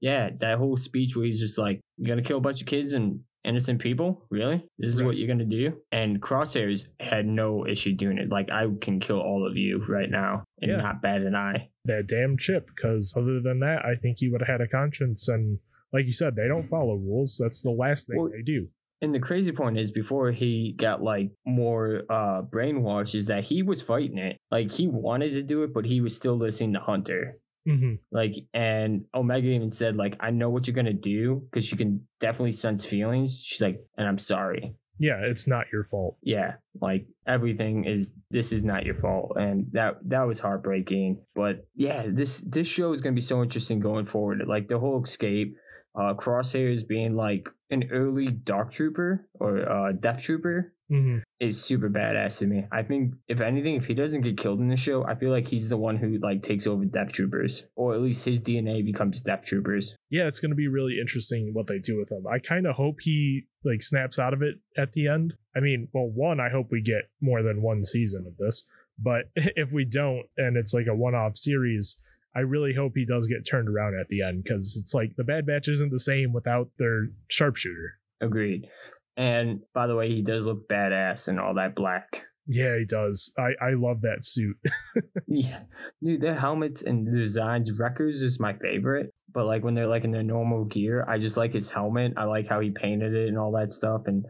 [0.00, 2.92] Yeah, that whole speech where he's just like, "You're gonna kill a bunch of kids
[2.92, 4.26] and innocent people?
[4.30, 4.66] Really?
[4.78, 5.06] This is right.
[5.06, 8.28] what you're gonna do?" And Crosshairs had no issue doing it.
[8.28, 10.76] Like, I can kill all of you right now and yeah.
[10.78, 11.70] not bat an eye.
[11.84, 12.66] That damn chip.
[12.66, 15.58] Because other than that, I think he would have had a conscience and
[15.92, 17.38] like you said, they don't follow rules.
[17.40, 18.68] That's the last thing well, they do.
[19.02, 23.62] And the crazy point is before he got like more uh brainwashed is that he
[23.62, 24.36] was fighting it.
[24.50, 27.38] Like he wanted to do it, but he was still listening to Hunter.
[27.66, 27.94] Mm-hmm.
[28.12, 32.06] Like, and Omega even said, like, I know what you're gonna do because she can
[32.20, 33.42] definitely sense feelings.
[33.44, 34.74] She's like, and I'm sorry.
[34.98, 36.16] Yeah, it's not your fault.
[36.22, 38.18] Yeah, like everything is.
[38.30, 41.20] This is not your fault, and that that was heartbreaking.
[41.34, 44.42] But yeah, this this show is gonna be so interesting going forward.
[44.46, 45.54] Like the whole escape,
[45.94, 51.18] uh, Crosshairs being like an early Dark Trooper or uh, Death Trooper mm-hmm.
[51.40, 52.64] is super badass to me.
[52.72, 55.48] I think if anything, if he doesn't get killed in the show, I feel like
[55.48, 59.22] he's the one who like takes over Death Troopers, or at least his DNA becomes
[59.22, 59.96] Death Troopers.
[60.10, 62.26] Yeah, it's going to be really interesting what they do with him.
[62.26, 65.34] I kind of hope he like snaps out of it at the end.
[65.56, 68.64] I mean, well, one, I hope we get more than one season of this,
[68.98, 71.96] but if we don't, and it's like a one-off series
[72.36, 75.24] I really hope he does get turned around at the end because it's like the
[75.24, 77.98] Bad Batch isn't the same without their sharpshooter.
[78.20, 78.68] Agreed.
[79.16, 82.26] And by the way, he does look badass in all that black.
[82.46, 83.32] Yeah, he does.
[83.36, 84.56] I, I love that suit.
[85.26, 85.62] yeah.
[86.02, 89.12] Dude, their helmets and the designs, Wreckers is my favorite.
[89.32, 92.14] But like when they're like in their normal gear, I just like his helmet.
[92.16, 94.02] I like how he painted it and all that stuff.
[94.06, 94.24] And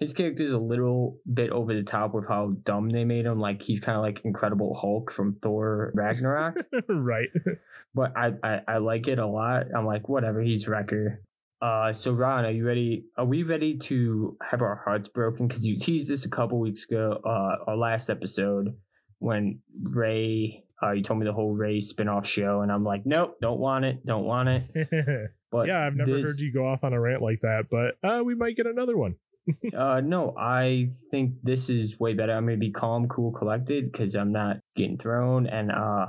[0.00, 3.38] his character is a little bit over the top with how dumb they made him.
[3.38, 6.56] Like he's kind of like Incredible Hulk from Thor Ragnarok.
[6.88, 7.28] right.
[7.92, 9.64] But I, I, I like it a lot.
[9.76, 11.24] I'm like, whatever, he's Wrecker.
[11.62, 13.04] Uh, so Ron, are you ready?
[13.16, 15.46] Are we ready to have our hearts broken?
[15.46, 18.76] Because you teased this a couple weeks ago, uh, our last episode
[19.18, 23.36] when Rey, uh, you told me the whole Rey spinoff show, and I'm like, nope,
[23.42, 25.30] don't want it, don't want it.
[25.50, 28.08] But yeah, I've never this, heard you go off on a rant like that, but
[28.08, 29.16] uh, we might get another one.
[29.76, 32.32] uh, no, I think this is way better.
[32.32, 35.46] I'm gonna be calm, cool, collected because I'm not getting thrown.
[35.46, 36.06] And uh,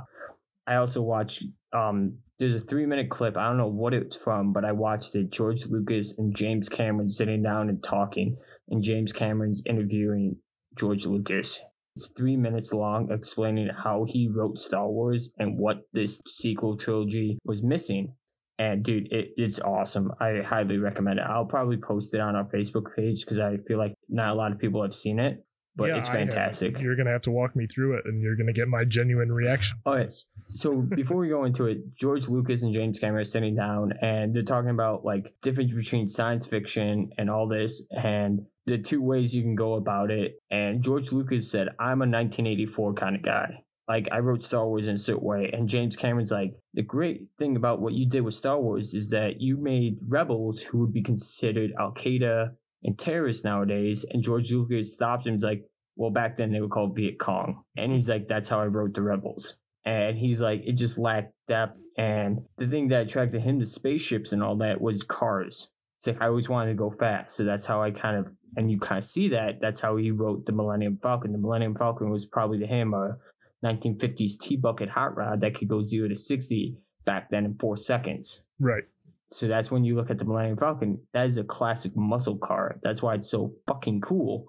[0.66, 1.44] I also watched.
[1.72, 3.36] Um, there's a three minute clip.
[3.36, 5.30] I don't know what it's from, but I watched it.
[5.30, 8.36] George Lucas and James Cameron sitting down and talking,
[8.68, 10.36] and James Cameron's interviewing
[10.78, 11.60] George Lucas.
[11.94, 17.38] It's three minutes long, explaining how he wrote Star Wars and what this sequel trilogy
[17.44, 18.14] was missing.
[18.58, 20.12] And dude, it, it's awesome.
[20.18, 21.26] I highly recommend it.
[21.28, 24.52] I'll probably post it on our Facebook page because I feel like not a lot
[24.52, 25.44] of people have seen it,
[25.76, 26.80] but yeah, it's fantastic.
[26.80, 29.78] You're gonna have to walk me through it, and you're gonna get my genuine reaction.
[29.86, 30.12] All right.
[30.52, 34.34] So before we go into it, George Lucas and James Cameron are sitting down, and
[34.34, 39.34] they're talking about like difference between science fiction and all this, and the two ways
[39.34, 40.34] you can go about it.
[40.50, 44.88] And George Lucas said, "I'm a 1984 kind of guy." like I wrote Star Wars
[44.88, 45.50] in a certain way.
[45.52, 49.10] And James Cameron's like, the great thing about what you did with Star Wars is
[49.10, 52.52] that you made rebels who would be considered Al Qaeda
[52.84, 54.04] and terrorists nowadays.
[54.10, 55.34] And George Lucas stops him.
[55.34, 55.64] He's like,
[55.96, 57.62] well, back then they were called Viet Cong.
[57.76, 59.56] And he's like, that's how I wrote the rebels.
[59.84, 61.78] And he's like, it just lacked depth.
[61.98, 65.68] And the thing that attracted him to spaceships and all that was cars.
[65.96, 67.36] It's like I always wanted to go fast.
[67.36, 69.60] So that's how I kind of, and you kind of see that.
[69.60, 71.32] That's how he wrote the Millennium Falcon.
[71.32, 73.16] The Millennium Falcon was probably to him a
[73.64, 77.76] 1950s T bucket hot rod that could go zero to 60 back then in four
[77.76, 78.42] seconds.
[78.58, 78.84] Right.
[79.32, 81.00] So that's when you look at the Millennium Falcon.
[81.12, 82.78] That is a classic muscle car.
[82.82, 84.44] That's why it's so fucking cool.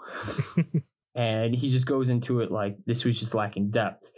[1.15, 4.11] and he just goes into it like this was just lacking depth.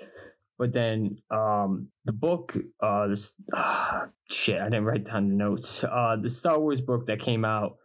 [0.57, 5.83] But then um, the book, uh, this uh, shit, I didn't write down the notes.
[5.83, 7.77] Uh, the Star Wars book that came out,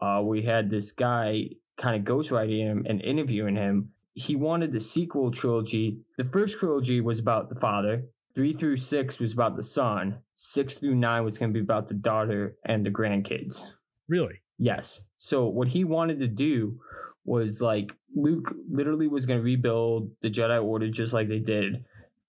[0.00, 1.44] uh, we had this guy
[1.76, 5.98] kind of ghostwriting him and interviewing him he wanted the sequel trilogy.
[6.18, 8.04] The first trilogy was about the father.
[8.34, 10.18] Three through six was about the son.
[10.32, 13.62] Six through nine was going to be about the daughter and the grandkids.
[14.08, 14.40] Really?
[14.58, 15.02] Yes.
[15.16, 16.78] So what he wanted to do
[17.24, 21.84] was like Luke literally was going to rebuild the Jedi Order just like they did,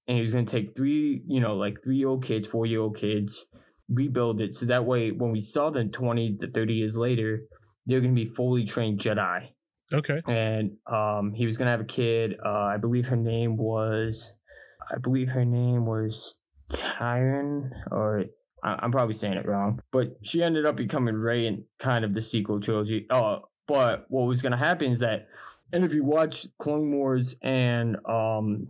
[0.07, 2.65] and he was going to take three, you know, like three year old kids, four
[2.65, 3.45] year old kids,
[3.89, 7.43] rebuild it so that way when we saw them twenty to thirty years later,
[7.85, 9.49] they're going to be fully trained Jedi
[9.93, 10.21] Okay.
[10.27, 12.35] And um, he was gonna have a kid.
[12.43, 14.33] Uh, I believe her name was,
[14.93, 16.35] I believe her name was
[16.69, 18.25] Kyron, or
[18.63, 22.13] I- am probably saying it wrong, but she ended up becoming Rey in kind of
[22.13, 23.05] the sequel trilogy.
[23.09, 25.27] Oh, but what was gonna happen is that,
[25.71, 28.67] and if you watch Clone Wars and um,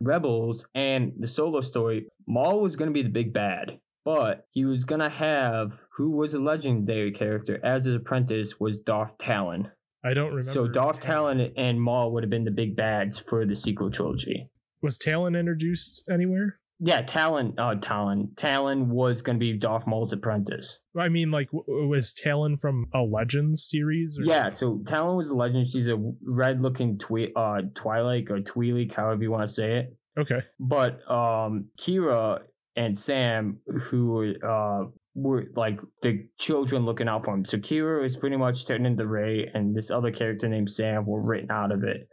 [0.00, 4.84] Rebels and the solo story, Maul was gonna be the big bad but he was
[4.84, 9.70] gonna have who was a legendary character as his apprentice was Darth Talon.
[10.04, 10.42] I don't remember.
[10.42, 14.50] So Darth Talon and Maul would have been the big bads for the sequel trilogy.
[14.84, 16.60] Was Talon introduced anywhere?
[16.78, 17.54] Yeah, Talon.
[17.56, 18.32] Uh, Talon.
[18.36, 20.78] Talon was going to be Darth Maul's apprentice.
[20.94, 24.18] I mean, like, was Talon from a Legends series?
[24.18, 24.24] Or?
[24.24, 25.68] Yeah, so Talon was a legend.
[25.68, 29.96] She's a red-looking twi- uh, Twilight or Twi'lek, however you want to say it.
[30.18, 30.40] Okay.
[30.60, 32.40] But um, Qi'ra
[32.76, 37.46] and Sam, who uh, were like the children looking out for him.
[37.46, 41.26] So Qi'ra was pretty much turned into Rey, and this other character named Sam were
[41.26, 42.06] written out of it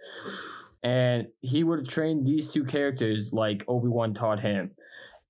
[0.83, 4.71] and he would have trained these two characters like Obi Wan taught him.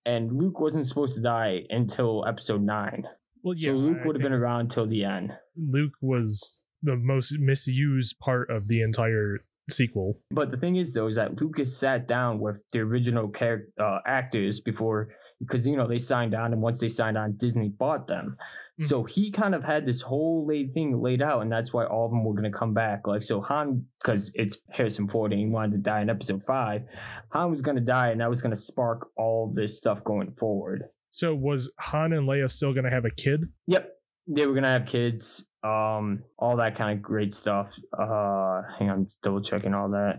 [0.06, 3.04] And Luke wasn't supposed to die until episode nine.
[3.44, 5.34] Well, yeah, so Luke would have been around till the end.
[5.56, 10.20] Luke was the most misused part of the entire sequel.
[10.32, 14.00] But the thing is, though, is that Lucas sat down with the original character uh,
[14.06, 15.10] actors before
[15.42, 18.38] because you know they signed on, and once they signed on, Disney bought them.
[18.38, 18.84] Mm-hmm.
[18.84, 22.06] So he kind of had this whole laid thing laid out, and that's why all
[22.06, 23.08] of them were going to come back.
[23.08, 26.84] Like so, Han, because it's Harrison Ford, and he wanted to die in Episode Five.
[27.32, 30.32] Han was going to die, and that was going to spark all this stuff going
[30.32, 30.84] forward.
[31.10, 33.46] So was Han and Leia still going to have a kid?
[33.68, 33.92] Yep,
[34.28, 35.46] they were going to have kids.
[35.64, 37.78] Um, all that kind of great stuff.
[37.98, 40.18] Uh, hang on, double checking all that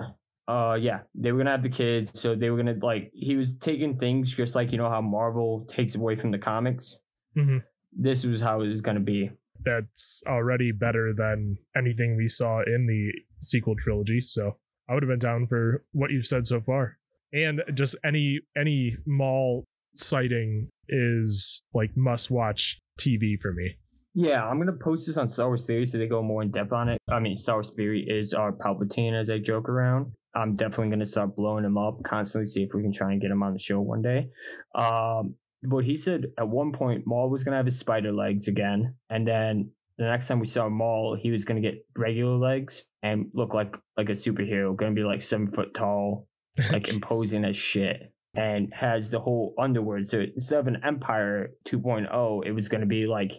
[0.52, 3.54] uh yeah they were gonna have the kids so they were gonna like he was
[3.54, 6.98] taking things just like you know how marvel takes away from the comics
[7.36, 7.58] mm-hmm.
[7.92, 9.30] this was how it was gonna be
[9.64, 14.56] that's already better than anything we saw in the sequel trilogy so
[14.90, 16.98] i would have been down for what you've said so far
[17.32, 23.76] and just any any Maul sighting is like must watch tv for me
[24.14, 26.70] yeah, I'm gonna post this on Star Wars Theory so they go more in depth
[26.70, 27.00] on it.
[27.10, 30.12] I mean, Star Wars Theory is our Palpatine as I joke around.
[30.34, 33.20] I'm definitely going to start blowing him up constantly, see if we can try and
[33.20, 34.28] get him on the show one day.
[34.74, 38.48] Um, but he said at one point Maul was going to have his spider legs
[38.48, 42.36] again, and then the next time we saw Maul, he was going to get regular
[42.36, 46.28] legs and look like like a superhero, going to be like seven foot tall,
[46.70, 50.06] like imposing as shit, and has the whole underworld.
[50.06, 53.32] So instead of an Empire 2.0, it was going to be like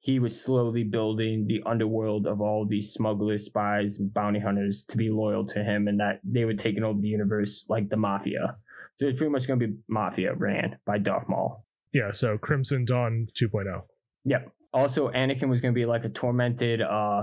[0.00, 4.96] he was slowly building the underworld of all these smugglers, spies, and bounty hunters to
[4.96, 8.56] be loyal to him and that they were taking over the universe like the mafia.
[8.96, 11.64] So it's pretty much going to be Mafia ran by Darth Maul.
[11.92, 13.82] Yeah, so Crimson Dawn 2.0.
[14.26, 14.52] Yep.
[14.74, 17.22] Also, Anakin was going to be like a tormented, uh,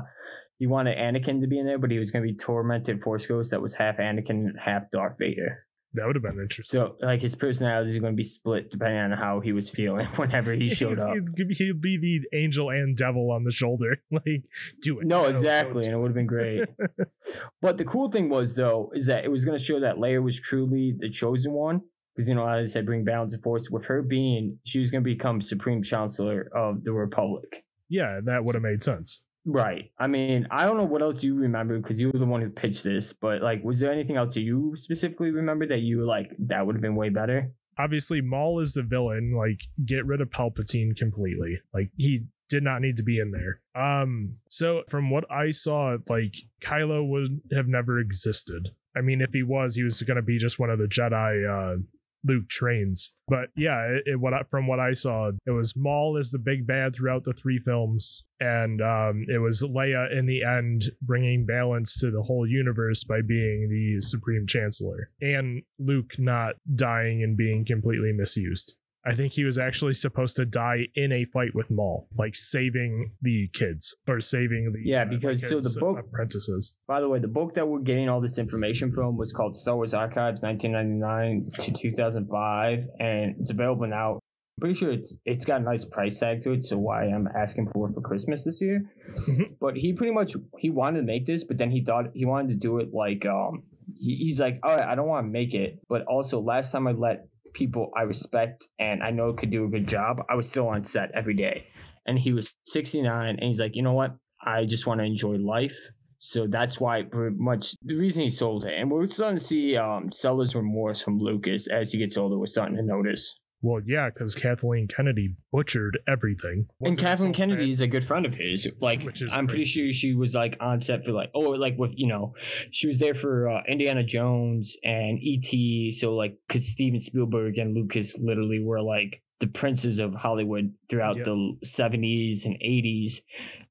[0.58, 3.28] he wanted Anakin to be in there, but he was going to be tormented Force
[3.28, 5.67] Ghost that was half Anakin half Darth Vader.
[5.98, 6.80] That would have been interesting.
[6.80, 10.06] So, like, his personality is going to be split depending on how he was feeling
[10.16, 11.16] whenever he showed up.
[11.38, 13.98] He'd be the angel and devil on the shoulder.
[14.10, 14.44] Like,
[14.82, 15.06] do it.
[15.06, 15.86] No, exactly.
[15.86, 16.64] And it would have been great.
[17.62, 20.24] but the cool thing was, though, is that it was going to show that Leia
[20.24, 21.82] was truly the chosen one.
[22.16, 23.70] Because, you know, as I said, bring balance and force.
[23.70, 27.64] With her being, she was going to become Supreme Chancellor of the Republic.
[27.90, 29.24] Yeah, that would have made sense.
[29.50, 29.92] Right.
[29.98, 32.50] I mean, I don't know what else you remember because you were the one who
[32.50, 36.66] pitched this, but like, was there anything else you specifically remember that you like, that
[36.66, 37.54] would have been way better?
[37.80, 39.34] Obviously, Maul is the villain.
[39.38, 41.60] Like, get rid of Palpatine completely.
[41.74, 43.62] Like, he did not need to be in there.
[43.76, 48.72] Um, so from what I saw, like Kylo would have never existed.
[48.96, 51.46] I mean, if he was, he was going to be just one of the Jedi
[51.46, 51.82] uh,
[52.28, 53.14] Luke trains.
[53.28, 56.40] But yeah, it, it, what I, from what I saw, it was Maul as the
[56.40, 61.46] big bad throughout the three films, and um, it was Leia in the end bringing
[61.46, 67.36] balance to the whole universe by being the Supreme Chancellor, and Luke not dying and
[67.36, 68.76] being completely misused.
[69.08, 73.14] I think he was actually supposed to die in a fight with Maul, like saving
[73.22, 75.06] the kids or saving the yeah.
[75.06, 76.76] Because uh, so the book apprentices.
[76.88, 79.78] By the way, the book that we're getting all this information from was called Star
[79.78, 84.16] Wars Archives, 1999 to 2005, and it's available now.
[84.16, 87.30] I'm pretty sure it's it's got a nice price tag to it, so why I'm
[87.34, 88.92] asking for it for Christmas this year.
[89.30, 89.54] Mm-hmm.
[89.62, 92.50] But he pretty much he wanted to make this, but then he thought he wanted
[92.50, 93.64] to do it like um
[93.96, 96.88] he, he's like, all right, I don't want to make it, but also last time
[96.88, 100.48] I let people I respect and I know could do a good job, I was
[100.48, 101.66] still on set every day.
[102.06, 104.16] And he was 69 and he's like, you know what?
[104.42, 105.76] I just want to enjoy life.
[106.20, 108.74] So that's why pretty much the reason he sold it.
[108.78, 112.38] And we're starting to see um, seller's remorse from Lucas as he gets older.
[112.38, 113.40] We're starting to notice.
[113.62, 116.68] Well, yeah, because Kathleen Kennedy butchered everything.
[116.80, 117.72] Wasn't and Kathleen Kennedy fan?
[117.72, 118.68] is a good friend of his.
[118.80, 119.50] Like, I'm great.
[119.50, 122.36] pretty sure she was like on set for like, oh, like with you know,
[122.72, 125.92] she was there for uh, Indiana Jones and E.T.
[125.92, 131.18] So like, because Steven Spielberg and Lucas literally were like the princes of Hollywood throughout
[131.18, 131.26] yep.
[131.26, 133.22] the 70s and 80s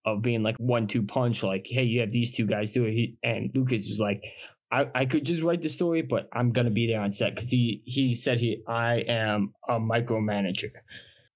[0.04, 1.42] of being like one two punch.
[1.42, 4.22] Like, hey, you have these two guys do it, and Lucas is like,
[4.70, 7.50] I, I could just write the story, but I'm gonna be there on set because
[7.50, 10.70] he he said he I am a micromanager.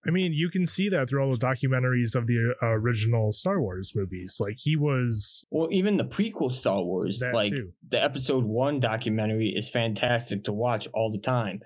[0.07, 3.61] I mean, you can see that through all the documentaries of the uh, original Star
[3.61, 4.39] Wars movies.
[4.41, 7.72] Like he was, well, even the prequel Star Wars, like too.
[7.87, 11.61] the Episode One documentary, is fantastic to watch all the time.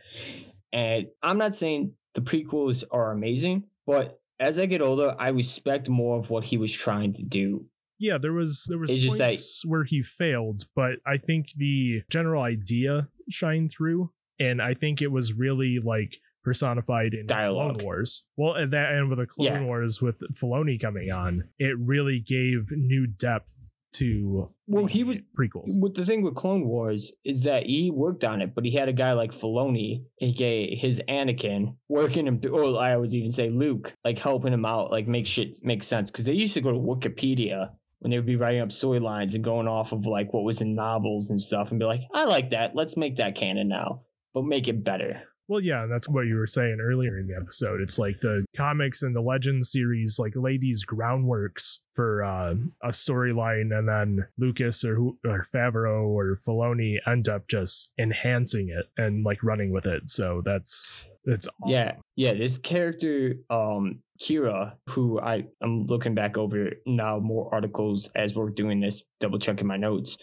[0.73, 5.89] And I'm not saying the prequels are amazing, but as I get older, I respect
[5.89, 7.67] more of what he was trying to do.
[7.99, 12.03] Yeah, there was there was it's points that, where he failed, but I think the
[12.11, 17.77] general idea shined through, and I think it was really like personified in Dialogue.
[17.77, 18.25] Clone Wars.
[18.37, 19.63] Well, at that and with the Clone yeah.
[19.63, 23.55] Wars with Filoni coming on, it really gave new depth
[23.95, 25.79] to well he was prequels.
[25.79, 28.89] What the thing with Clone Wars is that he worked on it, but he had
[28.89, 32.41] a guy like Filoni, aka his Anakin, working him.
[32.41, 35.83] Through, or I would even say Luke, like helping him out, like make shit make
[35.83, 36.11] sense.
[36.11, 37.71] Because they used to go to Wikipedia
[38.05, 40.75] when they would be writing up storylines and going off of like what was in
[40.75, 42.77] novels and stuff, and be like, I like that.
[42.77, 44.03] Let's make that canon now,
[44.35, 45.23] but make it better.
[45.47, 47.81] Well, yeah, that's what you were saying earlier in the episode.
[47.81, 52.89] It's like the comics and the Legends series like lay these groundworks for uh, a
[52.89, 59.25] storyline, and then Lucas or or Favreau or Filoni end up just enhancing it and
[59.25, 60.09] like running with it.
[60.09, 61.71] So that's it's awesome.
[61.71, 62.33] yeah, yeah.
[62.33, 68.51] This character, um, Kira, who I I'm looking back over now more articles as we're
[68.51, 70.17] doing this, double checking my notes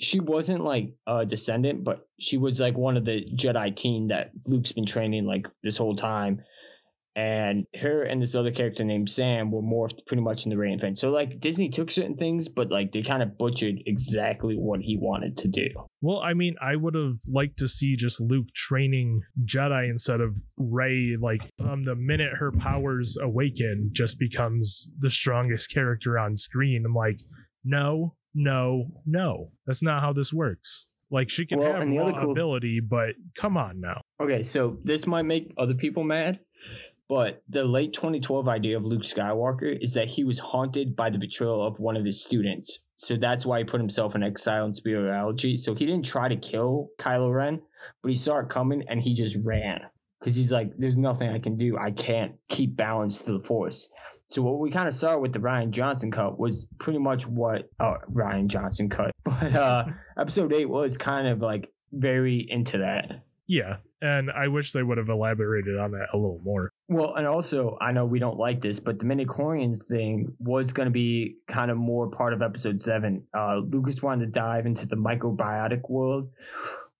[0.00, 4.30] she wasn't like a descendant, but she was like one of the Jedi team that
[4.46, 6.40] Luke's been training like this whole time.
[7.16, 10.78] And her and this other character named Sam were morphed pretty much in the Reign
[10.78, 10.94] thing.
[10.94, 14.96] So like Disney took certain things, but like they kind of butchered exactly what he
[14.96, 15.66] wanted to do.
[16.00, 20.36] Well, I mean, I would have liked to see just Luke training Jedi instead of
[20.56, 21.16] Rey.
[21.20, 26.84] Like, um, the minute her powers awaken, just becomes the strongest character on screen.
[26.86, 27.18] I'm like,
[27.64, 29.52] no, no, no.
[29.66, 30.86] That's not how this works.
[31.10, 32.32] Like she can well, have the cool...
[32.32, 34.02] ability, but come on now.
[34.20, 36.40] Okay, so this might make other people mad,
[37.08, 41.18] but the late 2012 idea of Luke Skywalker is that he was haunted by the
[41.18, 42.80] betrayal of one of his students.
[42.96, 45.56] So that's why he put himself in exile and spirituality.
[45.56, 47.62] So he didn't try to kill Kylo Ren,
[48.02, 49.80] but he saw it coming and he just ran
[50.20, 51.78] because he's like, there's nothing I can do.
[51.78, 53.88] I can't keep balance to the force.
[54.28, 57.70] So what we kind of saw with the Rian Johnson cut was pretty much what
[57.80, 59.84] uh, Rian Johnson cut, but uh,
[60.18, 63.24] episode eight was kind of like very into that.
[63.46, 66.70] Yeah, and I wish they would have elaborated on that a little more.
[66.88, 70.86] Well, and also I know we don't like this, but the midichlorians thing was going
[70.86, 73.24] to be kind of more part of episode seven.
[73.34, 76.30] Uh, Lucas wanted to dive into the microbiotic world,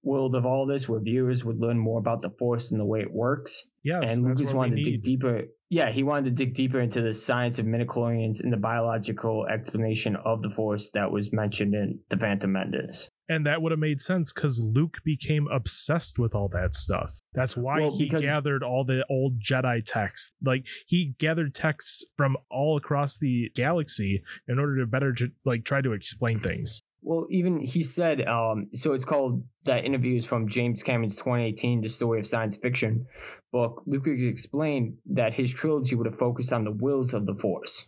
[0.03, 3.01] world of all this where viewers would learn more about the force and the way
[3.01, 3.69] it works.
[3.83, 5.45] Yes, and Lucas wanted to dig deeper.
[5.71, 10.17] Yeah, he wanted to dig deeper into the science of midichlorians and the biological explanation
[10.17, 13.11] of the force that was mentioned in The Phantom Menace.
[13.29, 17.21] And that would have made sense because Luke became obsessed with all that stuff.
[17.35, 20.33] That's why well, he gathered all the old Jedi texts.
[20.43, 25.15] Like he gathered texts from all across the galaxy in order to better
[25.45, 26.83] like try to explain things.
[27.01, 31.81] Well, even he said, um, so it's called that interview is from James Cameron's 2018
[31.81, 33.07] The Story of Science Fiction
[33.53, 33.83] book.
[33.87, 37.87] Lucas explained that his trilogy would have focused on the Whills of the Force.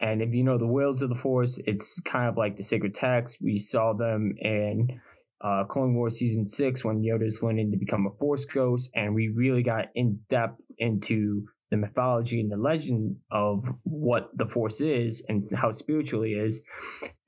[0.00, 2.94] And if you know the Whills of the Force, it's kind of like the sacred
[2.94, 3.38] text.
[3.40, 5.00] We saw them in
[5.40, 9.28] uh, Clone Wars season six when Yoda's learning to become a Force ghost, and we
[9.28, 15.22] really got in depth into the mythology and the legend of what the Force is
[15.28, 16.62] and how spiritual he is.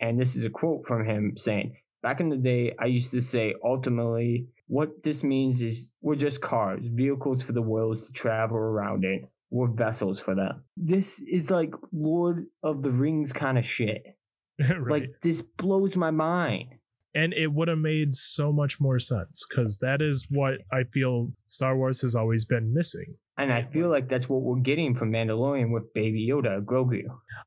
[0.01, 3.21] And this is a quote from him saying, Back in the day, I used to
[3.21, 8.59] say, ultimately, what this means is we're just cars, vehicles for the Whills to travel
[8.59, 9.27] around in.
[9.51, 10.65] We're vessels for them.
[10.77, 14.05] This is like Lord of the Rings kind of shit.
[14.61, 15.03] right.
[15.03, 16.77] Like, this blows my mind
[17.17, 21.33] and it would have made so much more sense because that is what I feel
[21.47, 23.15] Star Wars has always been missing.
[23.39, 27.03] And I feel like that's what we're getting from Mandalorian with Baby Yoda, Grogu.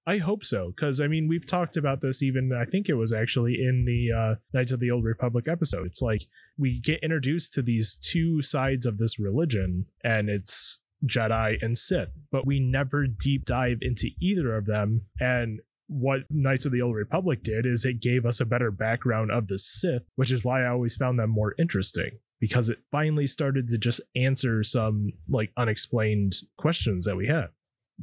[0.05, 3.11] I hope so, because I mean, we've talked about this even, I think it was
[3.11, 5.87] actually in the uh, Knights of the Old Republic episode.
[5.87, 6.27] It's like
[6.57, 12.09] we get introduced to these two sides of this religion, and it's Jedi and Sith,
[12.31, 15.05] but we never deep dive into either of them.
[15.19, 19.31] And what Knights of the Old Republic did is it gave us a better background
[19.31, 23.27] of the Sith, which is why I always found them more interesting because it finally
[23.27, 27.47] started to just answer some like unexplained questions that we had.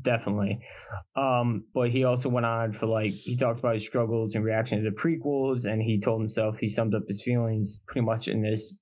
[0.00, 0.60] Definitely.
[1.16, 4.82] Um, but he also went on for like he talked about his struggles and reaction
[4.82, 8.42] to the prequels, and he told himself he summed up his feelings pretty much in
[8.42, 8.74] this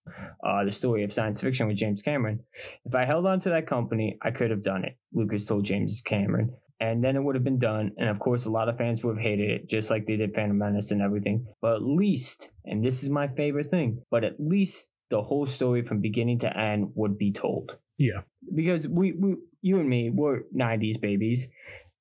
[0.44, 2.40] uh the story of science fiction with James Cameron.
[2.84, 6.02] If I held on to that company, I could have done it, Lucas told James
[6.05, 7.92] Cameron and then it would have been done.
[7.96, 10.34] And of course, a lot of fans would have hated it, just like they did
[10.34, 11.46] Phantom Menace and everything.
[11.62, 15.82] But at least, and this is my favorite thing, but at least the whole story
[15.82, 17.78] from beginning to end would be told.
[17.98, 18.22] Yeah.
[18.55, 21.48] Because we, we you and me, we're '90s babies,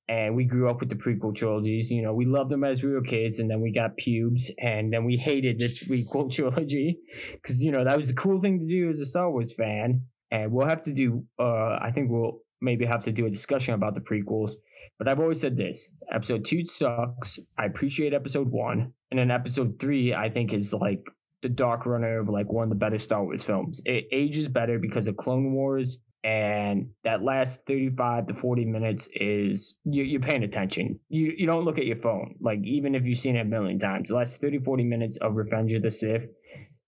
[0.07, 1.89] and we grew up with the prequel trilogies.
[1.91, 4.91] You know, we loved them as we were kids, and then we got pubes, and
[4.91, 6.99] then we hated the prequel trilogy
[7.31, 10.03] because you know that was the cool thing to do as a Star Wars fan.
[10.31, 11.25] And we'll have to do.
[11.39, 14.53] Uh, I think we'll maybe have to do a discussion about the prequels.
[14.97, 17.39] But I've always said this: Episode two sucks.
[17.57, 21.03] I appreciate Episode one, and then Episode three I think is like
[21.43, 23.81] the dark runner of like one of the better Star Wars films.
[23.85, 29.75] It ages better because of Clone Wars and that last 35 to 40 minutes is
[29.83, 30.99] you, are paying attention.
[31.09, 33.77] You, you don't look at your phone like even if you've seen it a million
[33.77, 34.09] times.
[34.09, 36.27] The last 30 40 minutes of revenge of the sith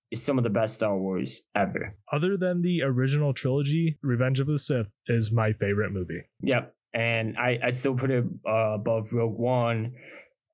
[0.10, 1.96] is some of the best star wars ever.
[2.12, 6.24] Other than the original trilogy revenge of the sith is my favorite movie.
[6.42, 9.94] Yep and i, I still put it uh, above rogue one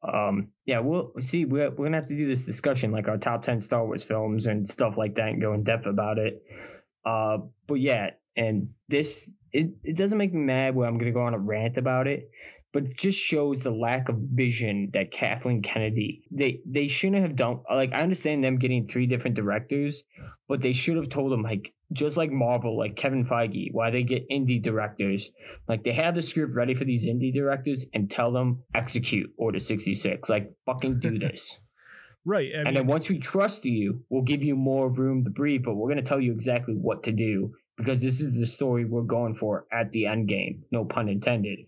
[0.04, 3.43] um yeah we'll see we're, we're gonna have to do this discussion like our top
[3.43, 6.43] 10 star wars films and stuff like that and go in depth about it.
[7.06, 7.38] Uh
[7.68, 11.34] but yeah and this it, it doesn't make me mad where I'm gonna go on
[11.34, 12.30] a rant about it,
[12.74, 17.62] but just shows the lack of vision that Kathleen Kennedy they they shouldn't have done
[17.70, 20.04] like I understand them getting three different directors,
[20.48, 24.04] but they should have told them like just like Marvel, like Kevin Feige, why they
[24.04, 25.30] get indie directors.
[25.68, 29.60] Like they have the script ready for these indie directors and tell them execute Order
[29.60, 30.30] 66.
[30.30, 31.60] Like fucking do this.
[32.24, 32.50] Right.
[32.54, 35.64] I mean, and then once we trust you, we'll give you more room to breathe,
[35.64, 38.86] but we're going to tell you exactly what to do because this is the story
[38.86, 40.64] we're going for at the end game.
[40.72, 41.60] No pun intended.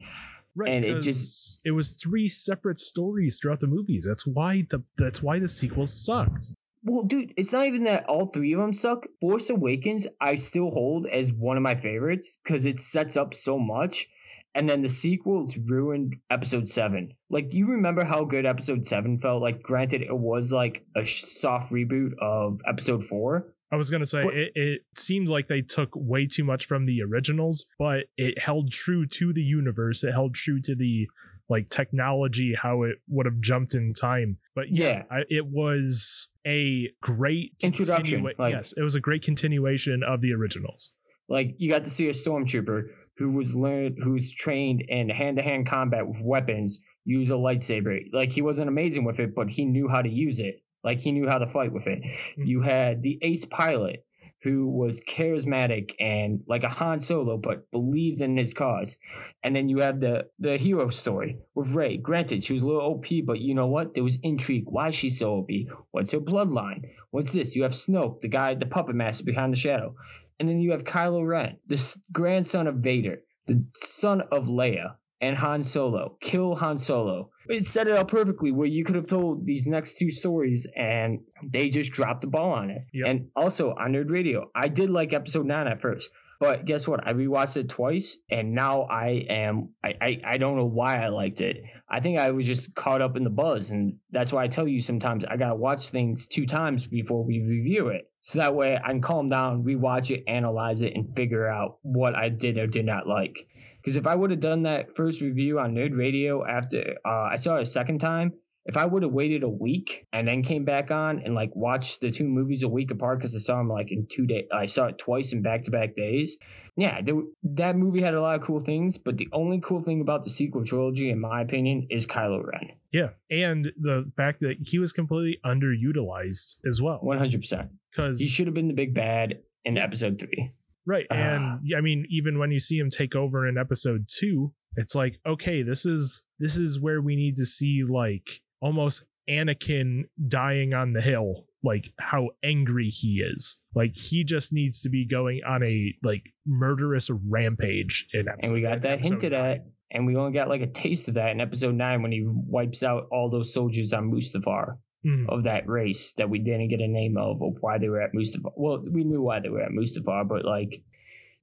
[0.56, 4.06] Right, and it just it was three separate stories throughout the movies.
[4.08, 6.52] That's why the that's why the sequels sucked.
[6.86, 9.08] Well, dude, it's not even that all three of them suck.
[9.22, 13.58] Force Awakens, I still hold as one of my favorites because it sets up so
[13.58, 14.08] much.
[14.56, 17.14] And then the sequels ruined episode seven.
[17.30, 19.42] Like, you remember how good episode seven felt?
[19.42, 24.22] Like, granted, it was like a soft reboot of episode four, I was gonna say
[24.22, 28.38] but, it, it seemed like they took way too much from the originals, but it
[28.38, 30.04] held true to the universe.
[30.04, 31.08] It held true to the
[31.50, 34.38] like technology, how it would have jumped in time.
[34.54, 35.04] But yeah, yeah.
[35.10, 38.20] I, it was a great introduction.
[38.20, 40.94] Continua- like, yes, it was a great continuation of the originals.
[41.28, 42.84] Like you got to see a stormtrooper
[43.18, 48.02] who was learned, who's trained in hand to hand combat with weapons, use a lightsaber.
[48.14, 50.58] Like he wasn't amazing with it, but he knew how to use it.
[50.84, 52.02] Like he knew how to fight with it.
[52.04, 52.44] Mm-hmm.
[52.44, 54.06] You had the ace pilot
[54.44, 58.98] who was charismatic and like a Han Solo, but believed in his cause.
[59.42, 61.98] And then you have the the hero story with Rey.
[61.98, 63.94] Granted, she was a little OP, but you know what?
[63.94, 64.66] There was intrigue.
[64.68, 65.50] Why is she so OP?
[65.92, 66.82] What's her bloodline?
[67.12, 67.56] What's this?
[67.56, 69.96] You have Snoke, the guy, the puppet master behind the shadow.
[70.40, 75.38] And then you have Kylo Ren, the grandson of Vader, the son of Leia, and
[75.38, 76.18] Han Solo.
[76.20, 77.30] Kill Han Solo.
[77.48, 81.20] It set it up perfectly where you could have told these next two stories and
[81.44, 82.84] they just dropped the ball on it.
[82.94, 83.08] Yep.
[83.10, 86.10] And also on Nerd Radio, I did like episode nine at first.
[86.40, 87.08] But guess what?
[87.08, 91.08] I rewatched it twice, and now I am I, I I don't know why I
[91.08, 91.64] liked it.
[91.88, 94.68] I think I was just caught up in the buzz, and that's why I tell
[94.68, 98.76] you sometimes I gotta watch things two times before we review it, so that way
[98.76, 102.68] I can calm down, rewatch it, analyze it, and figure out what I did or
[102.68, 103.48] did not like.
[103.84, 107.36] Because if I would have done that first review on Nerd Radio after uh, I
[107.36, 108.32] saw it a second time,
[108.66, 112.00] if I would have waited a week and then came back on and like watched
[112.00, 114.68] the two movies a week apart because I saw them like in two days, I
[114.68, 116.38] saw it twice in back to back days.
[116.78, 120.02] Yeah, there, that movie had a lot of cool things, but the only cool thing
[120.02, 122.72] about the sequel trilogy, in my opinion, is Kylo Ren.
[122.92, 127.00] Yeah, and the fact that he was completely underutilized as well.
[127.02, 127.72] One hundred percent.
[127.92, 130.52] Because he should have been the big bad in episode three.
[130.86, 131.06] Right.
[131.10, 134.96] And uh, I mean, even when you see him take over in episode two, it's
[134.96, 140.74] like, okay, this is this is where we need to see like almost Anakin dying
[140.74, 143.58] on the hill, like how angry he is.
[143.74, 148.44] Like he just needs to be going on a like murderous rampage in episode.
[148.44, 149.46] And we got that hinted nine.
[149.52, 149.66] at.
[149.92, 152.82] And we only got like a taste of that in episode nine when he wipes
[152.82, 155.26] out all those soldiers on Mustafar mm.
[155.30, 158.14] of that race that we didn't get a name of or why they were at
[158.14, 158.52] Mustafar.
[158.56, 160.84] Well, we knew why they were at Mustafar, but like it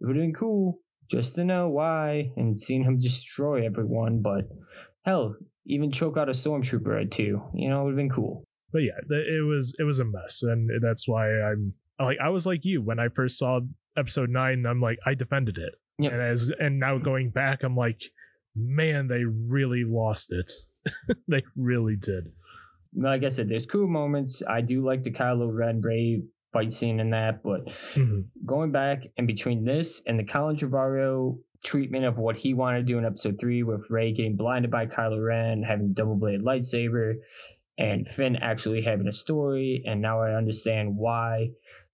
[0.01, 0.81] would have been cool
[1.11, 4.23] just to know why and seeing him destroy everyone.
[4.23, 4.49] But
[5.05, 5.37] hell,
[5.67, 8.45] even choke out a stormtrooper at two, you know, it would have been cool.
[8.73, 12.47] But yeah, it was it was a mess, and that's why I'm like I was
[12.47, 13.61] like you when I first saw
[13.99, 14.65] episode nine.
[14.65, 16.13] I'm like I defended it, yep.
[16.13, 18.01] and as and now going back, I'm like,
[18.55, 20.53] man, they really lost it.
[21.29, 22.31] they really did
[22.95, 24.43] like I said, there's cool moments.
[24.49, 26.23] I do like the Kylo Ren Rey
[26.53, 28.21] fight scene in that, but mm-hmm.
[28.45, 32.93] going back and between this and the Colin Trevorrow treatment of what he wanted to
[32.93, 37.15] do in episode three with Rey getting blinded by Kylo Ren, having double blade lightsaber,
[37.79, 41.51] and Finn actually having a story, and now I understand why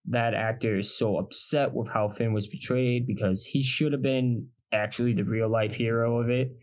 [0.08, 4.48] that actor is so upset with how Finn was portrayed because he should have been
[4.72, 6.56] actually the real life hero of it.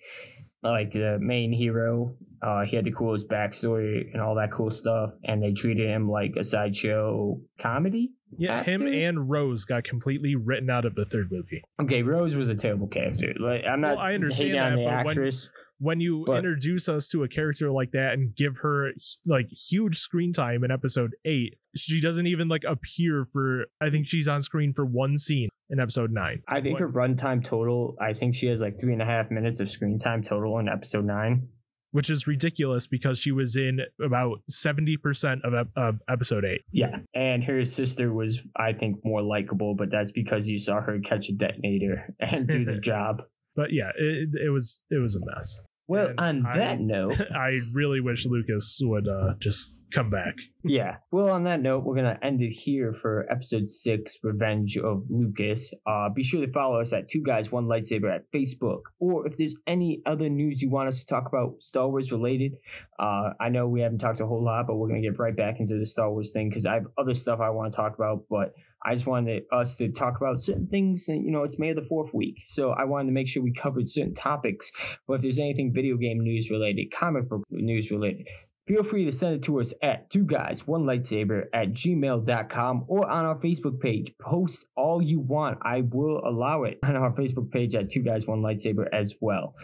[0.63, 5.11] Like the main hero, uh, he had the coolest backstory and all that cool stuff,
[5.23, 8.11] and they treated him like a sideshow comedy.
[8.37, 8.71] Yeah, actor?
[8.71, 11.63] him and Rose got completely written out of the third movie.
[11.81, 13.33] Okay, Rose was a terrible character.
[13.39, 13.97] Like I'm not.
[13.97, 15.49] Well, I understand that, the actress.
[15.49, 18.91] When, when you but, introduce us to a character like that and give her
[19.25, 23.65] like huge screen time in episode eight, she doesn't even like appear for.
[23.81, 26.41] I think she's on screen for one scene in episode nine.
[26.47, 26.81] I think what?
[26.81, 27.97] her runtime total.
[27.99, 30.69] I think she has like three and a half minutes of screen time total in
[30.69, 31.49] episode nine
[31.91, 36.61] which is ridiculous because she was in about 70% of, of episode 8.
[36.71, 36.97] Yeah.
[37.13, 41.29] And her sister was, I think, more likable, but that's because you saw her catch
[41.29, 43.21] a detonator and do the job.
[43.55, 45.59] But yeah, it, it was it was a mess.
[45.87, 50.33] Well, and on I, that note, I really wish Lucas would uh, just come back.
[50.63, 50.97] yeah.
[51.11, 55.71] Well, on that note, we're gonna end it here for episode six, Revenge of Lucas.
[55.85, 59.37] Uh, be sure to follow us at Two Guys One Lightsaber at Facebook, or if
[59.37, 62.53] there's any other news you want us to talk about Star Wars related.
[62.97, 65.59] Uh, I know we haven't talked a whole lot, but we're gonna get right back
[65.59, 68.23] into the Star Wars thing because I have other stuff I want to talk about,
[68.29, 68.53] but.
[68.85, 71.07] I just wanted us to talk about certain things.
[71.07, 72.41] And, you know, it's May of the fourth week.
[72.45, 74.71] So I wanted to make sure we covered certain topics.
[75.07, 78.27] But if there's anything video game news related, comic book news related,
[78.65, 83.09] Feel free to send it to us at two guys, one lightsaber at gmail.com or
[83.09, 84.13] on our Facebook page.
[84.21, 85.57] Post all you want.
[85.63, 89.55] I will allow it on our Facebook page at two guys, one lightsaber as well.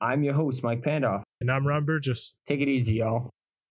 [0.00, 1.22] I'm your host, Mike Pandoff.
[1.40, 2.34] And I'm Ron Burgess.
[2.44, 3.30] Take it easy, y'all.